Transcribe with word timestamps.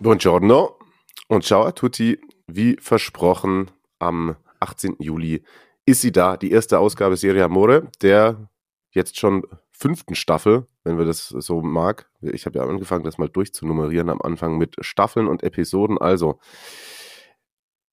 Buongiorno 0.00 0.78
und 1.26 1.44
ciao 1.44 1.64
a 1.64 1.72
tutti. 1.72 2.20
Wie 2.46 2.76
versprochen, 2.80 3.72
am 3.98 4.36
18. 4.60 4.94
Juli 5.00 5.42
ist 5.86 6.02
sie 6.02 6.12
da, 6.12 6.36
die 6.36 6.52
erste 6.52 6.78
Ausgabe 6.78 7.16
Serie 7.16 7.42
Amore, 7.42 7.90
der 8.00 8.48
jetzt 8.92 9.18
schon 9.18 9.42
fünften 9.72 10.14
Staffel, 10.14 10.68
wenn 10.84 10.98
wir 10.98 11.04
das 11.04 11.26
so 11.26 11.62
mag. 11.62 12.08
Ich 12.20 12.46
habe 12.46 12.60
ja 12.60 12.64
angefangen, 12.64 13.02
das 13.02 13.18
mal 13.18 13.28
durchzunummerieren 13.28 14.08
am 14.08 14.22
Anfang 14.22 14.56
mit 14.56 14.76
Staffeln 14.82 15.26
und 15.26 15.42
Episoden. 15.42 15.98
Also 15.98 16.38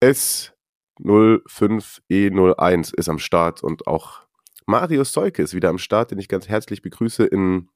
S05E01 0.04 2.96
ist 2.96 3.10
am 3.10 3.18
Start 3.18 3.64
und 3.64 3.88
auch 3.88 4.28
Marius 4.68 5.12
Seuke 5.12 5.42
ist 5.42 5.56
wieder 5.56 5.70
am 5.70 5.80
Start, 5.80 6.12
den 6.12 6.20
ich 6.20 6.28
ganz 6.28 6.48
herzlich 6.48 6.84
begrüße 6.84 7.26
in 7.26 7.70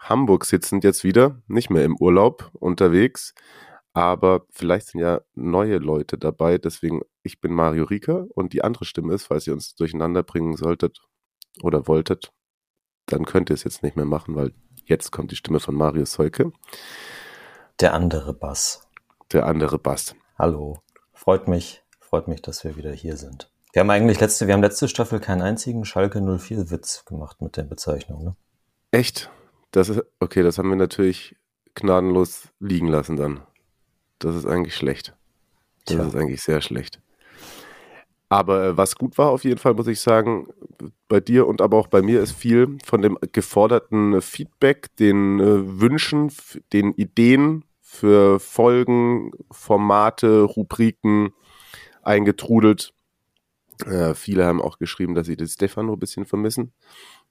Hamburg 0.00 0.44
sitzend 0.44 0.84
jetzt 0.84 1.04
wieder, 1.04 1.42
nicht 1.46 1.70
mehr 1.70 1.84
im 1.84 1.96
Urlaub 1.96 2.50
unterwegs, 2.54 3.34
aber 3.96 4.44
vielleicht 4.50 4.88
sind 4.88 5.00
ja 5.00 5.22
neue 5.34 5.78
Leute 5.78 6.18
dabei, 6.18 6.58
deswegen 6.58 7.00
ich 7.22 7.40
bin 7.40 7.54
Mario 7.54 7.84
Rieker 7.84 8.26
und 8.34 8.52
die 8.52 8.62
andere 8.62 8.84
Stimme 8.84 9.14
ist, 9.14 9.24
falls 9.24 9.46
ihr 9.46 9.54
uns 9.54 9.74
durcheinander 9.74 10.22
bringen 10.22 10.54
solltet 10.54 11.00
oder 11.62 11.88
wolltet, 11.88 12.30
dann 13.06 13.24
könnt 13.24 13.48
ihr 13.48 13.54
es 13.54 13.64
jetzt 13.64 13.82
nicht 13.82 13.96
mehr 13.96 14.04
machen, 14.04 14.36
weil 14.36 14.52
jetzt 14.84 15.12
kommt 15.12 15.30
die 15.30 15.36
Stimme 15.36 15.60
von 15.60 15.74
Marius 15.74 16.12
Seuke. 16.12 16.52
Der 17.80 17.94
andere 17.94 18.34
Bass. 18.34 18.86
Der 19.32 19.46
andere 19.46 19.78
Bass. 19.78 20.14
Hallo. 20.38 20.82
Freut 21.14 21.48
mich, 21.48 21.82
freut 21.98 22.28
mich, 22.28 22.42
dass 22.42 22.64
wir 22.64 22.76
wieder 22.76 22.92
hier 22.92 23.16
sind. 23.16 23.50
Wir 23.72 23.80
haben 23.80 23.88
eigentlich 23.88 24.20
letzte, 24.20 24.46
wir 24.46 24.52
haben 24.52 24.62
letzte 24.62 24.88
Staffel 24.88 25.20
keinen 25.20 25.40
einzigen 25.40 25.86
Schalke 25.86 26.20
04 26.20 26.70
Witz 26.70 27.06
gemacht 27.06 27.40
mit 27.40 27.56
der 27.56 27.64
Bezeichnung, 27.64 28.24
ne? 28.24 28.36
Echt? 28.90 29.30
Das 29.70 29.88
ist, 29.88 30.02
okay, 30.20 30.42
das 30.42 30.58
haben 30.58 30.68
wir 30.68 30.76
natürlich 30.76 31.34
gnadenlos 31.74 32.48
liegen 32.60 32.88
lassen 32.88 33.16
dann. 33.16 33.40
Das 34.18 34.34
ist 34.34 34.46
eigentlich 34.46 34.74
schlecht. 34.74 35.14
Das 35.84 35.96
Tja. 35.96 36.06
ist 36.06 36.16
eigentlich 36.16 36.42
sehr 36.42 36.60
schlecht. 36.60 37.00
Aber 38.28 38.64
äh, 38.64 38.76
was 38.76 38.96
gut 38.96 39.18
war 39.18 39.30
auf 39.30 39.44
jeden 39.44 39.58
Fall, 39.58 39.74
muss 39.74 39.86
ich 39.86 40.00
sagen, 40.00 40.48
bei 41.08 41.20
dir 41.20 41.46
und 41.46 41.60
aber 41.60 41.76
auch 41.76 41.86
bei 41.86 42.02
mir 42.02 42.20
ist 42.20 42.32
viel 42.32 42.78
von 42.84 43.02
dem 43.02 43.18
geforderten 43.32 44.20
Feedback, 44.20 44.94
den 44.96 45.38
äh, 45.38 45.80
Wünschen, 45.80 46.32
den 46.72 46.92
Ideen 46.94 47.64
für 47.80 48.40
Folgen, 48.40 49.30
Formate, 49.50 50.42
Rubriken 50.42 51.32
eingetrudelt. 52.02 52.92
Äh, 53.84 54.14
viele 54.14 54.44
haben 54.44 54.60
auch 54.60 54.78
geschrieben, 54.78 55.14
dass 55.14 55.26
sie 55.26 55.36
den 55.36 55.48
Stefano 55.48 55.92
ein 55.92 55.98
bisschen 55.98 56.26
vermissen. 56.26 56.72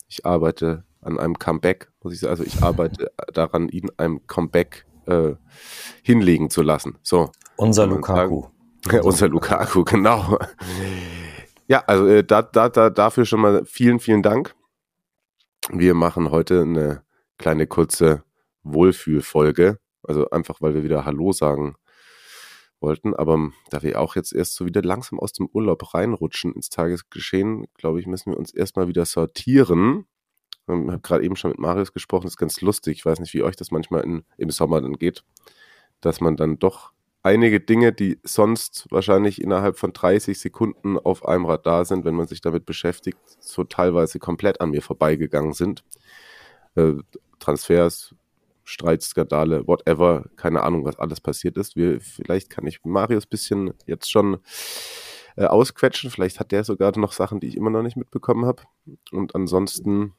Ich 0.08 0.26
arbeite 0.26 0.86
an 1.02 1.20
einem 1.20 1.38
Comeback, 1.38 1.92
muss 2.04 2.14
ich 2.14 2.20
sagen. 2.20 2.32
Also 2.32 2.44
ich 2.44 2.62
arbeite 2.64 3.12
daran, 3.34 3.68
ihn 3.70 3.90
einem 3.98 4.26
Comeback 4.28 4.86
äh, 5.08 5.36
hinlegen 6.04 6.50
zu 6.50 6.62
lassen. 6.62 6.98
So. 7.04 7.32
Unser 7.58 7.88
Lukaku. 7.88 8.46
Ja, 8.92 9.02
unser 9.02 9.30
Lukaku, 9.30 9.84
genau. 9.84 10.38
Ja, 11.68 11.84
also 11.88 12.06
äh, 12.06 12.24
da, 12.24 12.44
da, 12.44 12.70
da, 12.70 12.92
dafür 12.92 13.26
schon 13.26 13.42
mal 13.42 13.66
vielen, 13.66 14.00
vielen 14.00 14.22
Dank. 14.22 14.54
Wir 15.72 15.96
machen 15.96 16.30
heute 16.30 16.62
eine 16.62 17.02
kleine 17.40 17.66
kurze 17.66 18.24
Wohlfühlfolge. 18.62 19.80
Also 20.04 20.30
einfach, 20.30 20.62
weil 20.62 20.76
wir 20.76 20.84
wieder 20.84 21.04
Hallo 21.04 21.32
sagen 21.32 21.76
wollten. 22.80 23.16
Aber 23.16 23.52
da 23.72 23.82
wir 23.82 24.00
auch 24.00 24.16
jetzt 24.16 24.34
erst 24.34 24.56
so 24.56 24.66
wieder 24.66 24.84
langsam 24.84 25.20
aus 25.20 25.34
dem 25.34 25.48
Urlaub 25.52 25.94
reinrutschen 25.94 26.54
ins 26.54 26.70
Tagesgeschehen, 26.70 27.66
glaube 27.74 28.00
ich, 28.00 28.08
müssen 28.08 28.32
wir 28.32 28.38
uns 28.38 28.54
erstmal 28.54 28.88
wieder 28.88 29.06
sortieren. 29.06 30.06
Ich 30.68 30.74
habe 30.74 31.00
gerade 31.00 31.24
eben 31.24 31.36
schon 31.36 31.52
mit 31.52 31.60
Marius 31.60 31.94
gesprochen, 31.94 32.24
das 32.24 32.34
ist 32.34 32.38
ganz 32.38 32.62
lustig. 32.62 32.98
Ich 32.98 33.06
weiß 33.06 33.20
nicht, 33.20 33.34
wie 33.34 33.44
euch 33.44 33.56
das 33.56 33.72
manchmal 33.72 34.04
in, 34.04 34.24
im 34.38 34.50
Sommer 34.50 34.82
dann 34.82 34.94
geht, 34.94 35.24
dass 36.02 36.22
man 36.22 36.38
dann 36.38 36.58
doch 36.58 36.92
einige 37.26 37.60
Dinge, 37.60 37.92
die 37.92 38.20
sonst 38.24 38.88
wahrscheinlich 38.92 39.42
innerhalb 39.42 39.78
von 39.78 39.94
30 39.94 40.40
Sekunden 40.40 40.98
auf 40.98 41.26
einem 41.26 41.46
Radar 41.46 41.86
sind, 41.86 42.06
wenn 42.06 42.16
man 42.16 42.28
sich 42.28 42.42
damit 42.42 42.66
beschäftigt, 42.66 43.20
so 43.40 43.64
teilweise 43.64 44.20
komplett 44.20 44.62
an 44.62 44.70
mir 44.70 44.82
vorbeigegangen 44.82 45.54
sind. 45.54 45.84
Äh, 46.76 46.94
Transfers, 47.40 48.14
Streitskandale, 48.64 49.68
whatever, 49.68 50.26
keine 50.36 50.64
Ahnung, 50.64 50.86
was 50.86 51.00
alles 51.00 51.22
passiert 51.22 51.58
ist. 51.58 51.76
Wir, 51.76 52.00
vielleicht 52.02 52.50
kann 52.50 52.68
ich 52.68 52.84
Marius 52.84 53.26
bisschen 53.26 53.74
jetzt 53.86 54.12
schon 54.12 54.38
äh, 55.36 55.46
ausquetschen. 55.46 56.12
Vielleicht 56.12 56.40
hat 56.40 56.52
der 56.52 56.64
sogar 56.64 56.98
noch 56.98 57.12
Sachen, 57.12 57.40
die 57.40 57.48
ich 57.48 57.58
immer 57.58 57.70
noch 57.70 57.84
nicht 57.84 57.98
mitbekommen 57.98 58.46
habe. 58.46 58.64
Und 59.12 59.36
ansonsten 59.36 60.14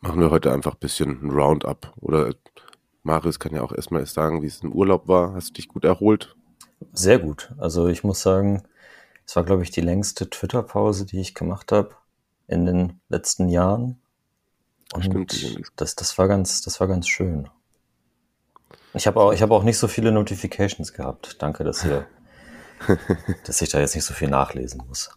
machen 0.00 0.20
wir 0.20 0.30
heute 0.30 0.52
einfach 0.52 0.74
ein 0.74 0.80
bisschen 0.80 1.22
ein 1.22 1.30
Roundup. 1.30 1.92
Oder 2.00 2.34
Marius 3.02 3.38
kann 3.38 3.54
ja 3.54 3.62
auch 3.62 3.72
erstmal 3.72 4.00
erst 4.00 4.14
sagen, 4.14 4.42
wie 4.42 4.46
es 4.46 4.62
im 4.62 4.72
Urlaub 4.72 5.08
war. 5.08 5.34
Hast 5.34 5.50
du 5.50 5.52
dich 5.54 5.68
gut 5.68 5.84
erholt? 5.84 6.36
Sehr 6.92 7.18
gut. 7.18 7.52
Also 7.58 7.88
ich 7.88 8.04
muss 8.04 8.22
sagen, 8.22 8.62
es 9.26 9.36
war, 9.36 9.44
glaube 9.44 9.62
ich, 9.62 9.70
die 9.70 9.80
längste 9.80 10.28
Twitter-Pause, 10.28 11.06
die 11.06 11.20
ich 11.20 11.34
gemacht 11.34 11.72
habe 11.72 11.94
in 12.46 12.66
den 12.66 13.00
letzten 13.08 13.48
Jahren. 13.48 14.00
Und 14.92 15.04
Stimmt, 15.04 15.70
das, 15.76 15.94
das 15.94 16.18
war 16.18 16.26
ganz, 16.26 16.62
das 16.62 16.80
war 16.80 16.88
ganz 16.88 17.06
schön. 17.06 17.48
Ich 18.92 19.06
habe 19.06 19.20
auch, 19.20 19.32
ich 19.32 19.40
habe 19.40 19.54
auch 19.54 19.62
nicht 19.62 19.78
so 19.78 19.86
viele 19.86 20.10
Notifications 20.10 20.92
gehabt. 20.92 21.36
Danke, 21.40 21.62
dass 21.62 21.84
ihr, 21.84 22.06
dass 23.44 23.62
ich 23.62 23.68
da 23.68 23.78
jetzt 23.78 23.94
nicht 23.94 24.04
so 24.04 24.14
viel 24.14 24.28
nachlesen 24.28 24.82
muss. 24.88 25.10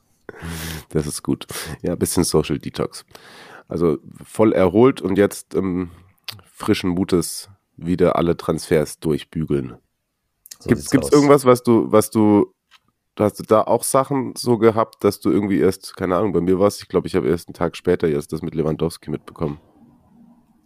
Das 0.90 1.08
ist 1.08 1.24
gut. 1.24 1.48
Ja, 1.82 1.94
ein 1.94 2.00
bisschen 2.00 2.24
Social 2.24 2.60
Detox. 2.60 3.04
Also 3.68 3.98
voll 4.24 4.54
erholt 4.54 5.02
und 5.02 5.18
jetzt 5.18 5.56
ähm, 5.56 5.92
frischen 6.52 6.90
Mutes 6.92 7.50
wieder 7.76 8.16
alle 8.18 8.38
Transfers 8.38 9.00
durchbügeln. 9.00 9.78
So 10.60 10.70
Gibt 10.70 10.82
es 10.82 10.94
irgendwas, 11.12 11.46
was 11.46 11.64
du, 11.64 11.92
was 11.92 12.10
du, 12.12 12.54
hast 13.18 13.40
du 13.40 13.44
da 13.44 13.62
auch 13.62 13.84
Sachen 13.84 14.34
so 14.38 14.58
gehabt, 14.58 15.04
dass 15.04 15.20
du 15.20 15.32
irgendwie 15.32 15.60
erst, 15.60 15.96
keine 15.98 16.16
Ahnung, 16.16 16.34
bei 16.34 16.42
mir 16.42 16.60
warst, 16.60 16.82
ich 16.82 16.88
glaube, 16.88 17.08
ich 17.08 17.16
habe 17.16 17.28
erst 17.28 17.48
einen 17.48 17.54
Tag 17.54 17.76
später 17.76 18.08
erst 18.08 18.32
das 18.32 18.42
mit 18.42 18.56
Lewandowski 18.56 19.10
mitbekommen. 19.10 19.60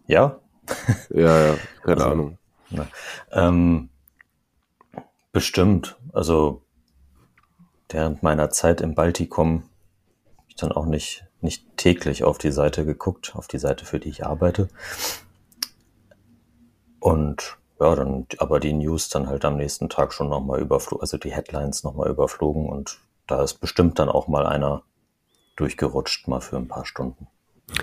Ja? 0.06 0.40
Ja, 1.10 1.46
ja, 1.46 1.56
keine 1.82 1.96
Also- 2.04 2.10
Ahnung. 2.10 2.38
Ähm, 3.32 3.88
bestimmt. 5.32 5.98
Also 6.12 6.62
während 7.88 8.22
meiner 8.22 8.50
Zeit 8.50 8.82
im 8.82 8.94
Baltikum 8.94 9.62
habe 10.36 10.46
ich 10.48 10.56
dann 10.56 10.72
auch 10.72 10.84
nicht, 10.86 11.24
nicht 11.40 11.64
täglich 11.76 12.24
auf 12.24 12.38
die 12.38 12.50
Seite 12.50 12.84
geguckt, 12.84 13.32
auf 13.36 13.46
die 13.48 13.58
Seite, 13.58 13.84
für 13.84 13.98
die 14.00 14.08
ich 14.08 14.26
arbeite. 14.26 14.68
Und 17.00 17.56
ja, 17.80 17.94
dann 17.94 18.26
aber 18.38 18.58
die 18.60 18.72
News 18.72 19.08
dann 19.08 19.28
halt 19.28 19.44
am 19.44 19.56
nächsten 19.56 19.88
Tag 19.88 20.12
schon 20.12 20.28
nochmal 20.28 20.60
überflogen, 20.60 21.00
also 21.02 21.16
die 21.16 21.32
Headlines 21.32 21.84
nochmal 21.84 22.10
überflogen 22.10 22.68
und 22.68 22.98
da 23.26 23.42
ist 23.42 23.60
bestimmt 23.60 23.98
dann 23.98 24.08
auch 24.08 24.26
mal 24.26 24.46
einer 24.46 24.82
durchgerutscht, 25.56 26.26
mal 26.28 26.40
für 26.40 26.56
ein 26.56 26.66
paar 26.68 26.84
Stunden. 26.86 27.28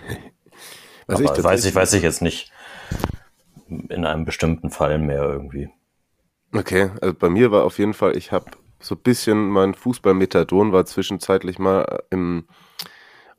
Was 1.07 1.19
aber 1.19 1.29
weiß 1.29 1.37
tatsächlich- 1.37 1.65
ich, 1.69 1.75
weiß 1.75 1.93
ich 1.93 2.03
jetzt 2.03 2.21
nicht 2.21 2.51
in 3.69 4.05
einem 4.05 4.25
bestimmten 4.25 4.69
Fall 4.69 4.97
mehr 4.97 5.23
irgendwie. 5.23 5.69
Okay, 6.53 6.91
also 7.01 7.13
bei 7.13 7.29
mir 7.29 7.51
war 7.51 7.63
auf 7.63 7.77
jeden 7.79 7.93
Fall, 7.93 8.17
ich 8.17 8.31
habe 8.31 8.45
so 8.79 8.95
ein 8.95 9.01
bisschen 9.01 9.47
mein 9.49 9.73
Fußballmethadon 9.73 10.71
war 10.71 10.85
zwischenzeitlich 10.85 11.57
mal 11.59 12.03
im 12.09 12.47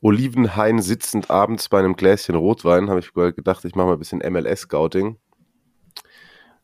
Olivenhain 0.01 0.81
sitzend 0.81 1.29
abends 1.29 1.69
bei 1.69 1.79
einem 1.79 1.95
Gläschen 1.95 2.35
Rotwein, 2.35 2.89
habe 2.89 2.99
ich 2.99 3.13
gedacht, 3.13 3.63
ich 3.65 3.75
mache 3.75 3.87
mal 3.87 3.93
ein 3.93 3.99
bisschen 3.99 4.19
MLS-Scouting 4.19 5.17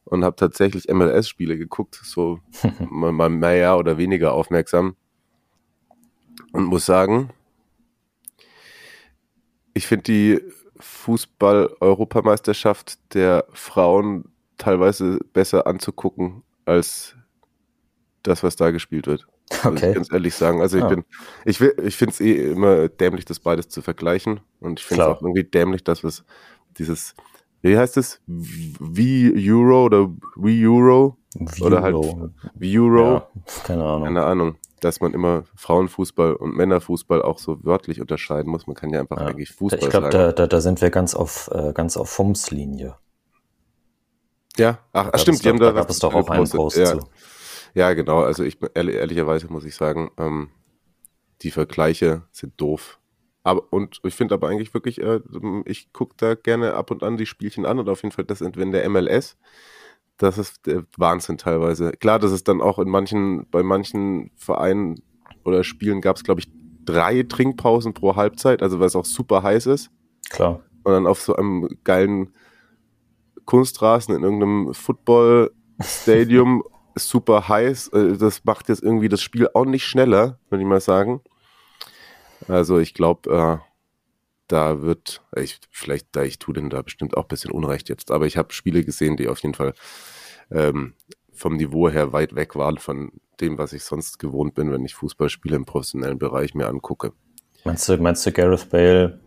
und 0.06 0.24
habe 0.24 0.35
tatsächlich 0.35 0.88
MLS-Spiele 0.88 1.57
geguckt, 1.57 2.00
so 2.03 2.39
mal, 2.89 3.12
mal 3.12 3.30
mehr 3.30 3.77
oder 3.77 3.97
weniger 3.97 4.33
aufmerksam 4.33 4.95
und 6.51 6.65
muss 6.65 6.85
sagen, 6.85 7.31
ich 9.74 9.88
finde 9.88 10.03
die 10.03 10.39
Fußball-Europameisterschaft 10.79 13.15
der 13.15 13.45
Frauen 13.53 14.25
teilweise 14.57 15.18
besser 15.33 15.65
anzugucken 15.65 16.44
als 16.65 17.15
das, 18.21 18.44
was 18.44 18.56
da 18.56 18.69
gespielt 18.71 19.07
wird. 19.07 19.27
Muss 19.51 19.66
Okay. 19.66 19.90
ich 19.90 19.95
ganz 19.95 20.12
ehrlich 20.12 20.36
sagen. 20.36 20.62
Also 20.62 20.78
ich 20.78 20.84
Ah. 20.84 20.88
bin, 20.90 21.04
ich 21.45 21.60
will, 21.62 21.74
ich 21.84 21.95
finde 21.98 22.13
es 22.13 22.22
eh 22.22 22.51
immer 22.51 22.88
dämlich, 22.90 23.25
das 23.25 23.40
beides 23.40 23.69
zu 23.69 23.81
vergleichen. 23.81 24.40
Und 24.60 24.80
ich 24.80 24.86
finde 24.86 25.04
es 25.04 25.10
auch 25.10 25.22
irgendwie 25.22 25.44
dämlich, 25.44 25.84
dass 25.84 26.04
es 26.04 26.24
dieses 26.78 27.16
wie 27.66 27.78
heißt 27.78 27.95
es? 27.95 28.19
V-Euro 28.28 29.86
oder 29.86 30.10
V-Euro? 30.36 31.18
Oder 31.62 31.81
halt 31.81 31.95
V-Euro? 31.95 33.01
Ja, 33.01 33.28
keine 33.63 33.84
Ahnung. 33.86 34.04
Keine 34.04 34.24
Ahnung. 34.25 34.56
Dass 34.81 35.00
man 35.00 35.13
immer 35.13 35.46
Frauenfußball 35.56 36.34
und 36.34 36.57
Männerfußball 36.57 37.22
auch 37.22 37.39
so 37.39 37.63
wörtlich 37.63 38.01
unterscheiden 38.01 38.51
muss. 38.51 38.68
Man 38.68 38.75
kann 38.75 38.89
ja 38.89 39.00
einfach 39.00 39.18
Ja. 39.18 39.28
eigentlich 39.28 39.51
Fußball 39.54 39.80
ich 39.81 39.89
glaube, 39.89 40.10
da, 40.10 40.34
da, 40.34 40.46
da 40.46 40.60
sind 40.60 40.81
wir 40.81 40.89
ganz 40.89 41.16
auf, 41.16 41.50
äh, 41.54 41.72
ganz 41.72 41.96
auf 41.96 42.10
Fums-Linie. 42.10 42.96
ja, 44.57 44.80
ach, 44.92 45.06
ach 45.07 45.12
gab 45.12 45.19
stimmt, 45.22 45.44
die 45.46 45.50
haben 45.50 45.60
da, 45.60 45.68
da 45.68 45.72
gab 45.72 45.89
es 45.89 46.00
doch 46.00 46.13
auch 46.13 46.30
einen. 46.30 46.50
Post 46.50 46.78
ja. 46.78 46.86
zu. 46.86 47.00
Ja, 47.74 47.94
genau. 47.94 48.22
Also 48.22 48.44
ich 48.44 48.58
ehrlich, 48.75 48.96
ehrlicherweise 48.96 49.48
muss 49.48 49.66
ich 49.66 49.75
sagen, 49.75 50.12
ähm, 50.18 50.50
die 51.42 51.52
Vergleiche 51.52 52.24
sind 52.31 52.54
doof. 52.58 53.00
Aber 53.44 53.72
und 53.72 54.00
ich 54.04 54.16
finde 54.16 54.36
aber 54.36 54.48
eigentlich 54.48 54.74
wirklich, 54.74 55.02
äh, 55.02 55.20
ich 55.66 55.92
gucke 55.92 56.16
da 56.18 56.36
gerne 56.36 56.75
ab 56.75 56.92
und 56.92 57.04
an 57.04 57.18
die 57.18 57.25
Spielchen 57.25 57.66
an 57.66 57.80
und 57.80 57.90
auf 57.90 58.04
jeden 58.04 58.14
Fall 58.14 58.25
das 58.25 58.42
wenn 58.42 58.72
der 58.72 58.88
MLS. 58.90 59.38
Das 60.18 60.38
ist 60.38 60.68
der 60.68 60.86
Wahnsinn 60.96 61.38
teilweise. 61.38 61.92
Klar, 61.92 62.20
das 62.20 62.31
ist 62.31 62.48
dann 62.48 62.62
auch 62.62 62.80
in 62.80 62.88
manchen, 62.88 63.50
bei 63.50 63.64
manchen 63.64 64.31
Vereinen 64.36 65.02
oder 65.44 65.64
Spielen 65.64 66.02
gab 66.02 66.16
es, 66.16 66.24
glaube 66.24 66.40
ich, 66.40 66.48
drei 66.86 67.24
Trinkpausen 67.24 67.94
pro 67.94 68.16
Halbzeit, 68.16 68.62
also 68.62 68.80
weil 68.80 68.88
es 68.88 68.96
auch 68.96 69.06
super 69.06 69.44
heiß 69.44 69.66
ist. 69.66 69.90
Klar. 70.30 70.62
Und 70.84 70.94
dann 70.94 71.08
auf 71.08 71.22
so 71.22 71.36
einem 71.36 71.68
geilen 71.84 72.34
Kunstrasen 73.46 74.16
in 74.16 74.24
irgendeinem 74.24 74.74
Super 76.95 77.48
heiß. 77.48 77.90
Äh, 77.90 78.18
Das 78.18 78.44
macht 78.44 78.69
jetzt 78.69 78.84
irgendwie 78.84 79.10
das 79.10 79.22
Spiel 79.22 79.50
auch 79.54 79.66
nicht 79.66 79.86
schneller, 79.86 80.40
würde 80.50 80.63
ich 80.63 80.68
mal 80.68 80.81
sagen. 80.81 81.22
Also 82.48 82.80
ich 82.80 82.94
glaube, 82.94 83.30
äh, 83.31 83.74
da 84.48 84.81
wird, 84.81 85.22
ich, 85.36 85.60
vielleicht, 85.72 86.07
da 86.16 86.24
ich 86.24 86.40
tue 86.40 86.54
denn 86.54 86.69
da 86.69 86.81
bestimmt 86.81 87.16
auch 87.16 87.24
ein 87.24 87.28
bisschen 87.30 87.51
Unrecht 87.51 87.90
jetzt, 87.90 88.12
aber 88.12 88.25
ich 88.25 88.38
habe 88.38 88.54
Spiele 88.54 88.84
gesehen, 88.84 89.18
die 89.18 89.28
auf 89.28 89.40
jeden 89.40 89.56
Fall 89.56 89.74
ähm, 90.51 90.94
vom 91.31 91.56
Niveau 91.56 91.90
her 91.90 92.13
weit 92.13 92.36
weg 92.36 92.56
waren 92.56 92.78
von 92.78 93.12
dem, 93.39 93.57
was 93.57 93.74
ich 93.74 93.84
sonst 93.84 94.19
gewohnt 94.19 94.54
bin, 94.54 94.72
wenn 94.72 94.86
ich 94.86 94.94
Fußballspiele 94.96 95.56
im 95.56 95.66
professionellen 95.66 96.19
Bereich 96.19 96.54
mir 96.54 96.68
angucke. 96.68 97.13
Meinst 97.63 97.88
du, 97.89 97.98
meinst 97.98 98.25
du, 98.25 98.31
Gareth 98.31 98.69
Bale 98.69 99.19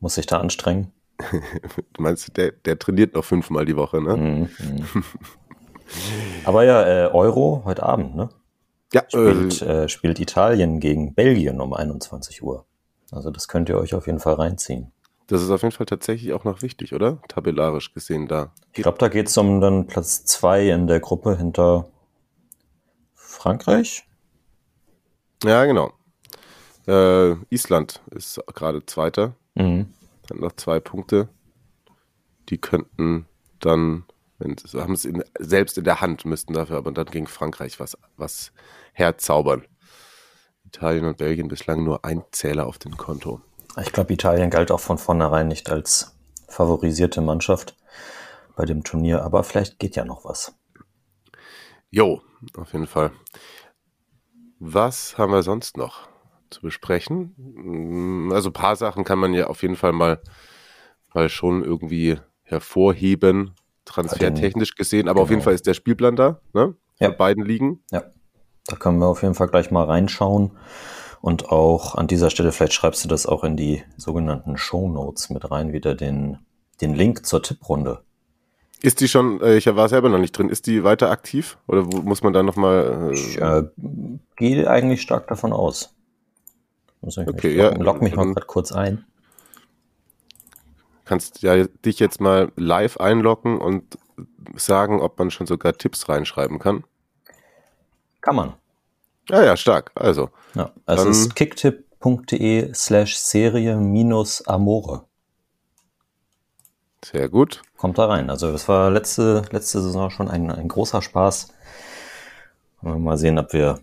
muss 0.00 0.14
sich 0.14 0.26
da 0.26 0.40
anstrengen? 0.40 0.92
Meinst 1.98 2.28
du, 2.28 2.32
der, 2.32 2.52
der 2.52 2.78
trainiert 2.78 3.14
noch 3.14 3.24
fünfmal 3.24 3.64
die 3.64 3.76
Woche, 3.76 4.02
ne? 4.02 4.16
Mhm. 4.16 4.48
mhm. 4.58 5.04
Aber 6.44 6.64
ja, 6.64 7.06
äh, 7.06 7.10
Euro 7.12 7.62
heute 7.64 7.82
Abend, 7.82 8.14
ne? 8.16 8.28
Ja, 8.92 9.02
Spielt, 9.08 9.62
äh, 9.62 9.84
äh, 9.84 9.88
spielt 9.88 10.20
Italien 10.20 10.78
gegen 10.80 11.14
Belgien 11.14 11.60
um 11.60 11.72
21 11.74 12.42
Uhr. 12.42 12.64
Also 13.10 13.30
das 13.30 13.48
könnt 13.48 13.68
ihr 13.68 13.78
euch 13.78 13.94
auf 13.94 14.06
jeden 14.06 14.20
Fall 14.20 14.34
reinziehen. 14.34 14.92
das 15.28 15.42
ist 15.42 15.50
auf 15.50 15.62
jeden 15.62 15.72
Fall 15.72 15.86
tatsächlich 15.86 16.32
auch 16.32 16.44
noch 16.44 16.62
wichtig, 16.62 16.92
oder? 16.94 17.18
Tabellarisch 17.28 17.92
gesehen 17.92 18.28
da. 18.28 18.52
Ich 18.74 18.82
glaube, 18.82 18.98
da 18.98 19.08
geht's 19.08 19.36
um 19.36 19.60
dann 19.60 19.86
Platz 19.88 20.24
zwei 20.24 20.68
in 20.70 20.86
der 20.86 21.00
Gruppe 21.00 21.36
hinter 21.36 21.88
Frankreich. 23.14 24.04
Ja, 25.44 25.64
genau. 25.64 25.92
Äh, 26.86 27.32
Island 27.50 28.00
ist 28.12 28.40
gerade 28.54 28.86
Zweiter, 28.86 29.34
Mhm. 29.56 29.92
hat 30.30 30.38
noch 30.38 30.52
zwei 30.52 30.78
Punkte. 30.80 31.28
Die 32.48 32.58
könnten 32.58 33.26
dann, 33.60 34.04
haben 34.40 34.92
es 34.92 35.04
in, 35.04 35.24
selbst 35.38 35.78
in 35.78 35.84
der 35.84 36.00
Hand, 36.00 36.24
müssten 36.24 36.52
dafür 36.52 36.76
aber 36.76 36.92
dann 36.92 37.06
gegen 37.06 37.26
Frankreich 37.26 37.80
was, 37.80 37.96
was 38.16 38.52
herzaubern. 38.92 39.66
Italien 40.64 41.06
und 41.06 41.18
Belgien 41.18 41.48
bislang 41.48 41.84
nur 41.84 42.04
ein 42.04 42.24
Zähler 42.32 42.66
auf 42.66 42.78
dem 42.78 42.96
Konto. 42.96 43.40
Ich 43.80 43.92
glaube, 43.92 44.12
Italien 44.12 44.50
galt 44.50 44.70
auch 44.70 44.80
von 44.80 44.98
vornherein 44.98 45.48
nicht 45.48 45.70
als 45.70 46.16
favorisierte 46.48 47.20
Mannschaft 47.20 47.76
bei 48.56 48.64
dem 48.64 48.84
Turnier, 48.84 49.22
aber 49.22 49.44
vielleicht 49.44 49.78
geht 49.78 49.96
ja 49.96 50.04
noch 50.04 50.24
was. 50.24 50.54
Jo, 51.90 52.22
auf 52.56 52.72
jeden 52.72 52.86
Fall. 52.86 53.12
Was 54.58 55.18
haben 55.18 55.32
wir 55.32 55.42
sonst 55.42 55.76
noch 55.76 56.08
zu 56.50 56.62
besprechen? 56.62 57.34
Mm, 57.36 58.32
Also 58.32 58.50
ein 58.50 58.54
paar 58.54 58.76
Sachen 58.76 59.04
kann 59.04 59.18
man 59.18 59.34
ja 59.34 59.46
auf 59.48 59.62
jeden 59.62 59.76
Fall 59.76 59.92
mal, 59.92 60.20
mal 61.14 61.28
schon 61.28 61.62
irgendwie 61.62 62.18
hervorheben, 62.42 63.54
transfertechnisch 63.86 64.74
gesehen. 64.74 65.08
Aber 65.08 65.22
auf 65.22 65.28
jeden 65.30 65.40
genau. 65.40 65.44
Fall 65.44 65.54
ist 65.54 65.66
der 65.66 65.74
Spielplan 65.74 66.16
da, 66.16 66.40
ne? 66.52 66.74
Ja. 66.98 67.10
Beiden 67.10 67.44
Ligen. 67.44 67.80
Ja, 67.90 68.04
da 68.66 68.76
können 68.76 68.98
wir 68.98 69.06
auf 69.06 69.22
jeden 69.22 69.34
Fall 69.34 69.48
gleich 69.48 69.70
mal 69.70 69.84
reinschauen. 69.84 70.50
Und 71.20 71.48
auch 71.50 71.94
an 71.94 72.06
dieser 72.06 72.30
Stelle, 72.30 72.52
vielleicht 72.52 72.74
schreibst 72.74 73.04
du 73.04 73.08
das 73.08 73.26
auch 73.26 73.42
in 73.44 73.56
die 73.56 73.82
sogenannten 73.96 74.56
Show 74.56 74.88
Notes 74.88 75.30
mit 75.30 75.50
rein, 75.50 75.72
wieder 75.72 75.94
den, 75.94 76.38
den 76.80 76.94
Link 76.94 77.26
zur 77.26 77.42
Tipprunde. 77.42 78.02
Ist 78.82 79.00
die 79.00 79.08
schon, 79.08 79.40
äh, 79.40 79.56
ich 79.56 79.66
war 79.66 79.88
selber 79.88 80.08
noch 80.08 80.18
nicht 80.18 80.36
drin, 80.36 80.50
ist 80.50 80.66
die 80.66 80.84
weiter 80.84 81.10
aktiv? 81.10 81.58
Oder 81.66 81.82
muss 81.82 82.22
man 82.22 82.32
da 82.32 82.42
nochmal. 82.42 83.10
Ich 83.14 83.40
Äh, 83.40 83.58
äh, 83.58 83.68
gehe 84.36 84.68
eigentlich 84.70 85.02
stark 85.02 85.26
davon 85.28 85.52
aus. 85.52 85.94
Muss 87.00 87.16
ich 87.16 87.26
Okay, 87.26 87.48
mich 87.48 87.56
ja, 87.56 87.70
lock 87.74 88.02
mich 88.02 88.14
mal 88.14 88.26
gerade 88.26 88.46
kurz 88.46 88.72
ein. 88.72 89.04
Kannst 91.06 91.42
ja 91.42 91.64
dich 91.64 91.98
jetzt 91.98 92.20
mal 92.20 92.52
live 92.56 92.98
einloggen 92.98 93.58
und 93.58 93.98
sagen, 94.56 95.00
ob 95.00 95.18
man 95.18 95.30
schon 95.30 95.46
sogar 95.46 95.72
Tipps 95.72 96.08
reinschreiben 96.08 96.58
kann. 96.58 96.84
Kann 98.20 98.36
man. 98.36 98.54
Ja, 99.28 99.42
ja, 99.42 99.56
stark. 99.56 99.92
Also. 99.94 100.30
Ja, 100.54 100.72
es 100.86 100.96
Dann- 100.96 101.10
ist 101.10 101.34
kicktipp.de 101.34 102.74
slash 102.74 103.16
Serie 103.16 103.76
minus 103.76 104.46
Amore. 104.46 105.04
Sehr 107.04 107.28
gut. 107.28 107.62
Kommt 107.76 107.98
da 107.98 108.06
rein. 108.06 108.30
Also 108.30 108.50
das 108.50 108.68
war 108.68 108.90
letzte, 108.90 109.44
letzte 109.50 109.80
Saison 109.80 110.10
schon 110.10 110.28
ein, 110.28 110.50
ein 110.50 110.68
großer 110.68 111.02
Spaß. 111.02 111.48
Mal 112.80 113.16
sehen, 113.16 113.38
ob 113.38 113.52
wir 113.52 113.80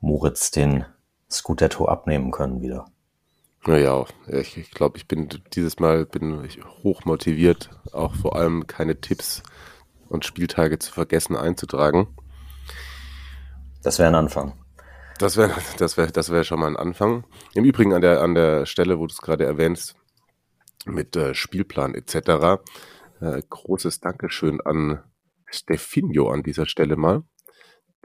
Moritz 0.00 0.50
den 0.50 0.84
Scudetto 1.30 1.86
abnehmen 1.86 2.30
können 2.30 2.60
wieder. 2.60 2.86
Naja, 3.66 4.04
ich, 4.26 4.58
ich 4.58 4.70
glaube, 4.72 4.98
ich 4.98 5.08
bin 5.08 5.28
dieses 5.54 5.78
Mal 5.78 6.04
bin 6.04 6.44
ich 6.44 6.62
hoch 6.82 7.04
motiviert, 7.06 7.70
auch 7.92 8.14
vor 8.14 8.36
allem 8.36 8.66
keine 8.66 9.00
Tipps 9.00 9.42
und 10.08 10.26
Spieltage 10.26 10.78
zu 10.78 10.92
vergessen 10.92 11.34
einzutragen. 11.34 12.08
Das 13.82 13.98
wäre 13.98 14.08
ein 14.08 14.14
Anfang. 14.14 14.52
Das 15.18 15.36
wäre 15.36 15.52
das 15.78 15.96
wär, 15.96 16.08
das 16.08 16.30
wär 16.30 16.44
schon 16.44 16.60
mal 16.60 16.66
ein 16.66 16.76
Anfang. 16.76 17.24
Im 17.54 17.64
Übrigen 17.64 17.94
an 17.94 18.02
der, 18.02 18.20
an 18.20 18.34
der 18.34 18.66
Stelle, 18.66 18.98
wo 18.98 19.06
du 19.06 19.12
es 19.12 19.22
gerade 19.22 19.44
erwähnst, 19.44 19.94
mit 20.84 21.16
äh, 21.16 21.34
Spielplan 21.34 21.94
etc. 21.94 22.60
Äh, 23.20 23.42
großes 23.48 24.00
Dankeschön 24.00 24.60
an 24.60 25.02
Stefinho 25.46 26.30
an 26.30 26.42
dieser 26.42 26.66
Stelle 26.66 26.96
mal, 26.96 27.22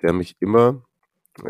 der 0.01 0.13
mich 0.13 0.37
immer 0.39 0.83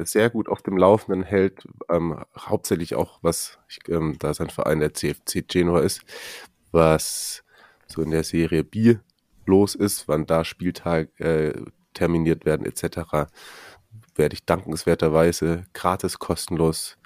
sehr 0.04 0.30
gut 0.30 0.50
auf 0.50 0.62
dem 0.62 0.78
Laufenden 0.78 1.24
hält, 1.24 1.68
ähm, 1.90 2.24
hauptsächlich 2.38 2.96
auch, 2.96 3.20
was, 3.22 3.60
ich, 3.68 3.80
ähm, 3.90 4.18
da 4.20 4.34
sein 4.34 4.50
Verein 4.50 4.80
der 4.80 4.94
CFC 4.94 5.48
Genua 5.48 5.82
ist, 5.82 6.02
was 6.72 7.44
so 7.88 8.02
in 8.02 8.12
der 8.12 8.24
Serie 8.24 8.64
B 8.64 8.98
los 9.46 9.76
ist, 9.76 10.08
wann 10.08 10.26
da 10.26 10.44
Spieltag 10.46 11.20
äh, 11.20 11.54
terminiert 11.94 12.46
werden 12.46 12.66
etc., 12.66 13.28
werde 14.16 14.34
ich 14.34 14.46
dankenswerterweise 14.46 15.66
gratis, 15.74 16.20
kostenlos 16.20 16.98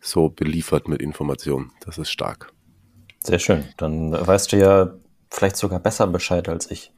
so 0.00 0.28
beliefert 0.30 0.88
mit 0.88 1.02
Informationen. 1.02 1.72
Das 1.80 1.98
ist 1.98 2.10
stark. 2.10 2.52
Sehr 3.18 3.38
schön. 3.38 3.64
Dann 3.76 4.12
weißt 4.12 4.52
du 4.52 4.56
ja 4.56 4.94
vielleicht 5.30 5.56
sogar 5.56 5.80
besser 5.80 6.06
Bescheid 6.06 6.48
als 6.48 6.70
ich 6.70 6.92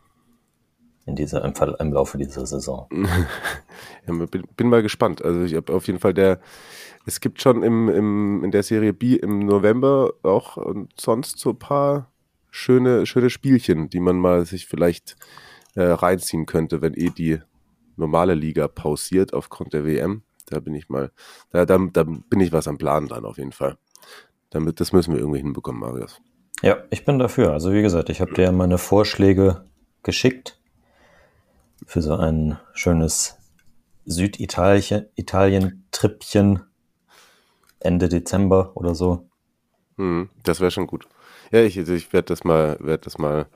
in 1.07 1.17
dieser, 1.17 1.45
im, 1.45 1.55
Fall- 1.55 1.77
im 1.79 1.93
Laufe 1.93 2.19
dieser 2.19 2.47
Saison. 2.47 2.89
Ja, 4.07 4.13
bin, 4.27 4.43
bin 4.57 4.69
mal 4.69 4.83
gespannt. 4.83 5.25
Also 5.25 5.43
ich 5.43 5.55
habe 5.55 5.73
auf 5.73 5.87
jeden 5.87 6.01
Fall 6.01 6.13
der, 6.13 6.41
es 7.07 7.21
gibt 7.21 7.41
schon 7.41 7.63
im, 7.63 7.89
im, 7.89 8.43
in 8.45 8.51
der 8.51 8.65
Serie 8.65 8.93
B 8.93 9.15
im 9.15 9.39
November 9.47 10.13
auch 10.25 10.57
und 10.57 10.93
sonst 11.01 11.39
so 11.39 11.51
ein 11.51 11.59
paar 11.59 12.11
schöne, 12.51 13.07
schöne 13.07 13.31
Spielchen, 13.31 13.89
die 13.91 14.01
man 14.01 14.19
mal 14.19 14.45
sich 14.45 14.67
vielleicht 14.67 15.17
äh, 15.77 15.83
reinziehen 15.83 16.47
könnte, 16.47 16.83
wenn 16.83 16.95
eh 16.95 17.11
die 17.11 17.39
normale 17.97 18.35
Liga 18.35 18.67
pausiert 18.67 19.35
aufgrund 19.35 19.73
der 19.73 19.85
WM. 19.87 20.23
Da 20.47 20.59
bin 20.59 20.75
ich 20.75 20.89
mal, 20.89 21.13
da, 21.51 21.65
da, 21.65 21.79
da 21.93 22.03
bin 22.03 22.41
ich 22.41 22.53
was 22.53 22.67
am 22.67 22.77
Plan 22.79 23.07
dran 23.07 23.25
auf 23.25 23.39
jeden 23.39 23.53
Fall. 23.53 23.79
Damit, 24.51 24.81
das 24.81 24.93
müssen 24.93 25.13
wir 25.15 25.21
irgendwie 25.21 25.39
hinbekommen, 25.41 25.81
Marius. 25.81 26.21
Ja, 26.63 26.79
ich 26.91 27.05
bin 27.05 27.19
dafür. 27.21 27.53
Also 27.53 27.73
wie 27.73 27.83
gesagt, 27.83 28.11
ich 28.11 28.21
habe 28.21 28.35
dir 28.35 28.51
meine 28.53 28.79
Vorschläge 28.79 29.65
geschickt 30.03 30.59
für 31.87 32.03
so 32.03 32.17
ein 32.17 32.59
schönes 32.75 33.39
Süditalien-Trippchen 34.05 36.61
Ende 37.81 38.09
Dezember 38.09 38.77
oder 38.77 38.95
so. 38.95 39.29
Hm, 39.97 40.29
das 40.43 40.61
wäre 40.61 40.71
schon 40.71 40.87
gut. 40.87 41.09
Ja, 41.51 41.63
ich, 41.63 41.79
also 41.79 41.93
ich 41.93 42.13
werde 42.13 42.27
das 42.27 42.45
mal, 42.45 42.77
werde 42.81 43.05
das 43.05 43.19
mal 43.19 43.47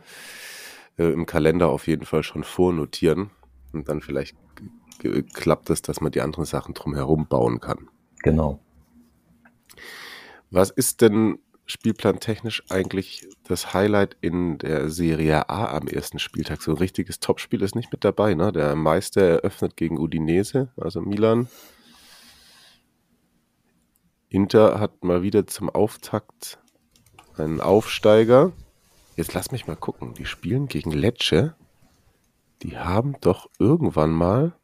äh, 0.98 1.12
im 1.12 1.26
Kalender 1.26 1.68
auf 1.68 1.86
jeden 1.86 2.04
Fall 2.04 2.22
schon 2.22 2.44
vornotieren 2.44 3.30
und 3.72 3.88
dann 3.88 4.00
vielleicht 4.00 4.36
klappt 5.34 5.70
es, 5.70 5.82
dass 5.82 6.00
man 6.00 6.12
die 6.12 6.20
anderen 6.20 6.44
Sachen 6.44 6.74
drumherum 6.74 7.26
bauen 7.26 7.60
kann. 7.60 7.88
Genau. 8.22 8.60
Was 10.50 10.70
ist 10.70 11.00
denn 11.00 11.38
spielplantechnisch 11.66 12.62
eigentlich 12.70 13.28
das 13.44 13.74
Highlight 13.74 14.16
in 14.20 14.58
der 14.58 14.88
Serie 14.88 15.48
A 15.50 15.76
am 15.76 15.88
ersten 15.88 16.18
Spieltag. 16.18 16.62
So 16.62 16.72
ein 16.72 16.78
richtiges 16.78 17.20
Topspiel 17.20 17.62
ist 17.62 17.74
nicht 17.74 17.92
mit 17.92 18.04
dabei. 18.04 18.34
Ne? 18.34 18.52
Der 18.52 18.74
Meister 18.76 19.22
eröffnet 19.22 19.76
gegen 19.76 19.98
Udinese, 19.98 20.72
also 20.76 21.00
Milan. 21.00 21.48
Inter 24.28 24.80
hat 24.80 25.04
mal 25.04 25.22
wieder 25.22 25.46
zum 25.46 25.68
Auftakt 25.68 26.58
einen 27.36 27.60
Aufsteiger. 27.60 28.52
Jetzt 29.16 29.34
lass 29.34 29.50
mich 29.50 29.66
mal 29.66 29.76
gucken. 29.76 30.14
Die 30.14 30.26
spielen 30.26 30.68
gegen 30.68 30.92
Lecce. 30.92 31.54
Die 32.62 32.78
haben 32.78 33.16
doch 33.20 33.50
irgendwann 33.58 34.12
mal. 34.12 34.54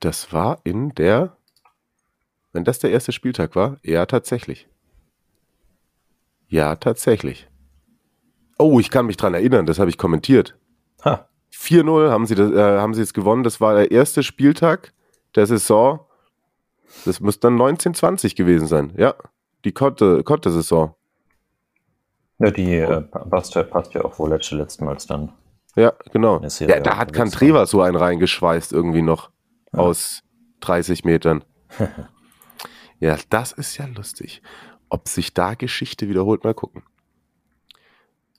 Das 0.00 0.32
war 0.32 0.60
in 0.64 0.94
der. 0.94 1.36
Wenn 2.52 2.64
das 2.64 2.80
der 2.80 2.90
erste 2.90 3.12
Spieltag 3.12 3.56
war, 3.56 3.78
ja, 3.82 4.04
tatsächlich. 4.04 4.68
Ja, 6.52 6.76
tatsächlich. 6.76 7.48
Oh, 8.58 8.78
ich 8.78 8.90
kann 8.90 9.06
mich 9.06 9.16
dran 9.16 9.32
erinnern, 9.32 9.64
das 9.64 9.78
habe 9.78 9.88
ich 9.88 9.96
kommentiert. 9.96 10.54
Ha. 11.02 11.26
4-0 11.50 12.10
haben 12.10 12.26
sie, 12.26 12.34
das, 12.34 12.52
äh, 12.52 12.78
haben 12.78 12.92
sie 12.92 13.00
jetzt 13.00 13.14
gewonnen. 13.14 13.42
Das 13.42 13.58
war 13.62 13.74
der 13.74 13.90
erste 13.90 14.22
Spieltag 14.22 14.92
der 15.34 15.46
Saison. 15.46 16.00
Das 17.06 17.20
müsste 17.20 17.46
dann 17.46 17.54
1920 17.54 18.36
gewesen 18.36 18.66
sein. 18.66 18.92
Ja, 18.98 19.14
die 19.64 19.72
Konter-Saison. 19.72 20.94
Ja, 22.38 22.50
die 22.50 22.76
äh, 22.76 23.00
passt, 23.00 23.54
ja, 23.54 23.62
passt 23.62 23.94
ja 23.94 24.04
auch 24.04 24.18
wohl 24.18 24.28
letzte, 24.28 24.56
letztmals 24.56 25.06
dann. 25.06 25.32
Ja, 25.74 25.94
genau. 26.12 26.42
Ja, 26.42 26.66
ja 26.66 26.80
da 26.80 26.98
hat 26.98 27.14
Cantreva 27.14 27.64
so 27.64 27.80
einen 27.80 27.96
reingeschweißt 27.96 28.74
irgendwie 28.74 29.02
noch 29.02 29.30
aus 29.72 30.22
30 30.60 31.06
Metern. 31.06 31.44
ja, 33.00 33.16
das 33.30 33.52
ist 33.52 33.78
ja 33.78 33.86
lustig. 33.86 34.42
Ob 34.92 35.08
sich 35.08 35.32
da 35.32 35.54
Geschichte 35.54 36.10
wiederholt, 36.10 36.44
mal 36.44 36.52
gucken. 36.52 36.82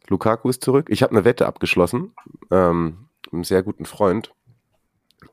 Lukaku 0.08 0.50
ist 0.50 0.64
zurück. 0.64 0.86
Ich 0.92 1.02
habe 1.02 1.10
eine 1.10 1.26
Wette 1.26 1.48
abgeschlossen. 1.48 2.14
Ähm, 2.52 3.08
mit 3.24 3.34
einem 3.34 3.44
sehr 3.44 3.64
guten 3.64 3.86
Freund. 3.86 4.36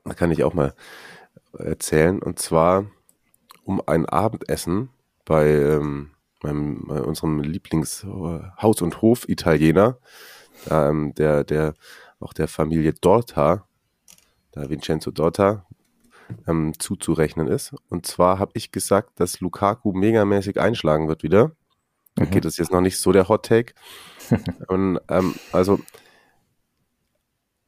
Da 0.03 0.15
kann 0.15 0.31
ich 0.31 0.43
auch 0.43 0.55
mal 0.55 0.73
erzählen. 1.53 2.19
Und 2.23 2.39
zwar 2.39 2.87
um 3.63 3.83
ein 3.85 4.07
Abendessen 4.07 4.89
bei, 5.23 5.47
ähm, 5.47 6.09
meinem, 6.41 6.87
bei 6.87 6.99
unserem 7.03 7.39
Lieblings-Haus- 7.43 8.81
und 8.81 9.03
Hof-Italiener, 9.03 9.99
ähm, 10.71 11.13
der, 11.13 11.43
der, 11.43 11.75
auch 12.19 12.33
der 12.33 12.47
Familie 12.47 12.93
Dorta, 12.93 13.67
der 14.55 14.71
Vincenzo 14.71 15.11
Dorta, 15.11 15.67
ähm, 16.47 16.73
zuzurechnen 16.77 17.47
ist. 17.47 17.73
Und 17.89 18.05
zwar 18.05 18.39
habe 18.39 18.51
ich 18.55 18.71
gesagt, 18.71 19.19
dass 19.19 19.39
Lukaku 19.39 19.93
megamäßig 19.93 20.59
einschlagen 20.59 21.07
wird 21.07 21.23
wieder. 21.23 21.51
Okay, 22.19 22.41
das 22.41 22.53
ist 22.53 22.57
jetzt 22.57 22.71
noch 22.71 22.81
nicht 22.81 22.99
so 22.99 23.11
der 23.11 23.29
Hot 23.29 23.45
Take. 23.45 23.73
Und, 24.67 24.99
ähm, 25.09 25.35
also, 25.51 25.79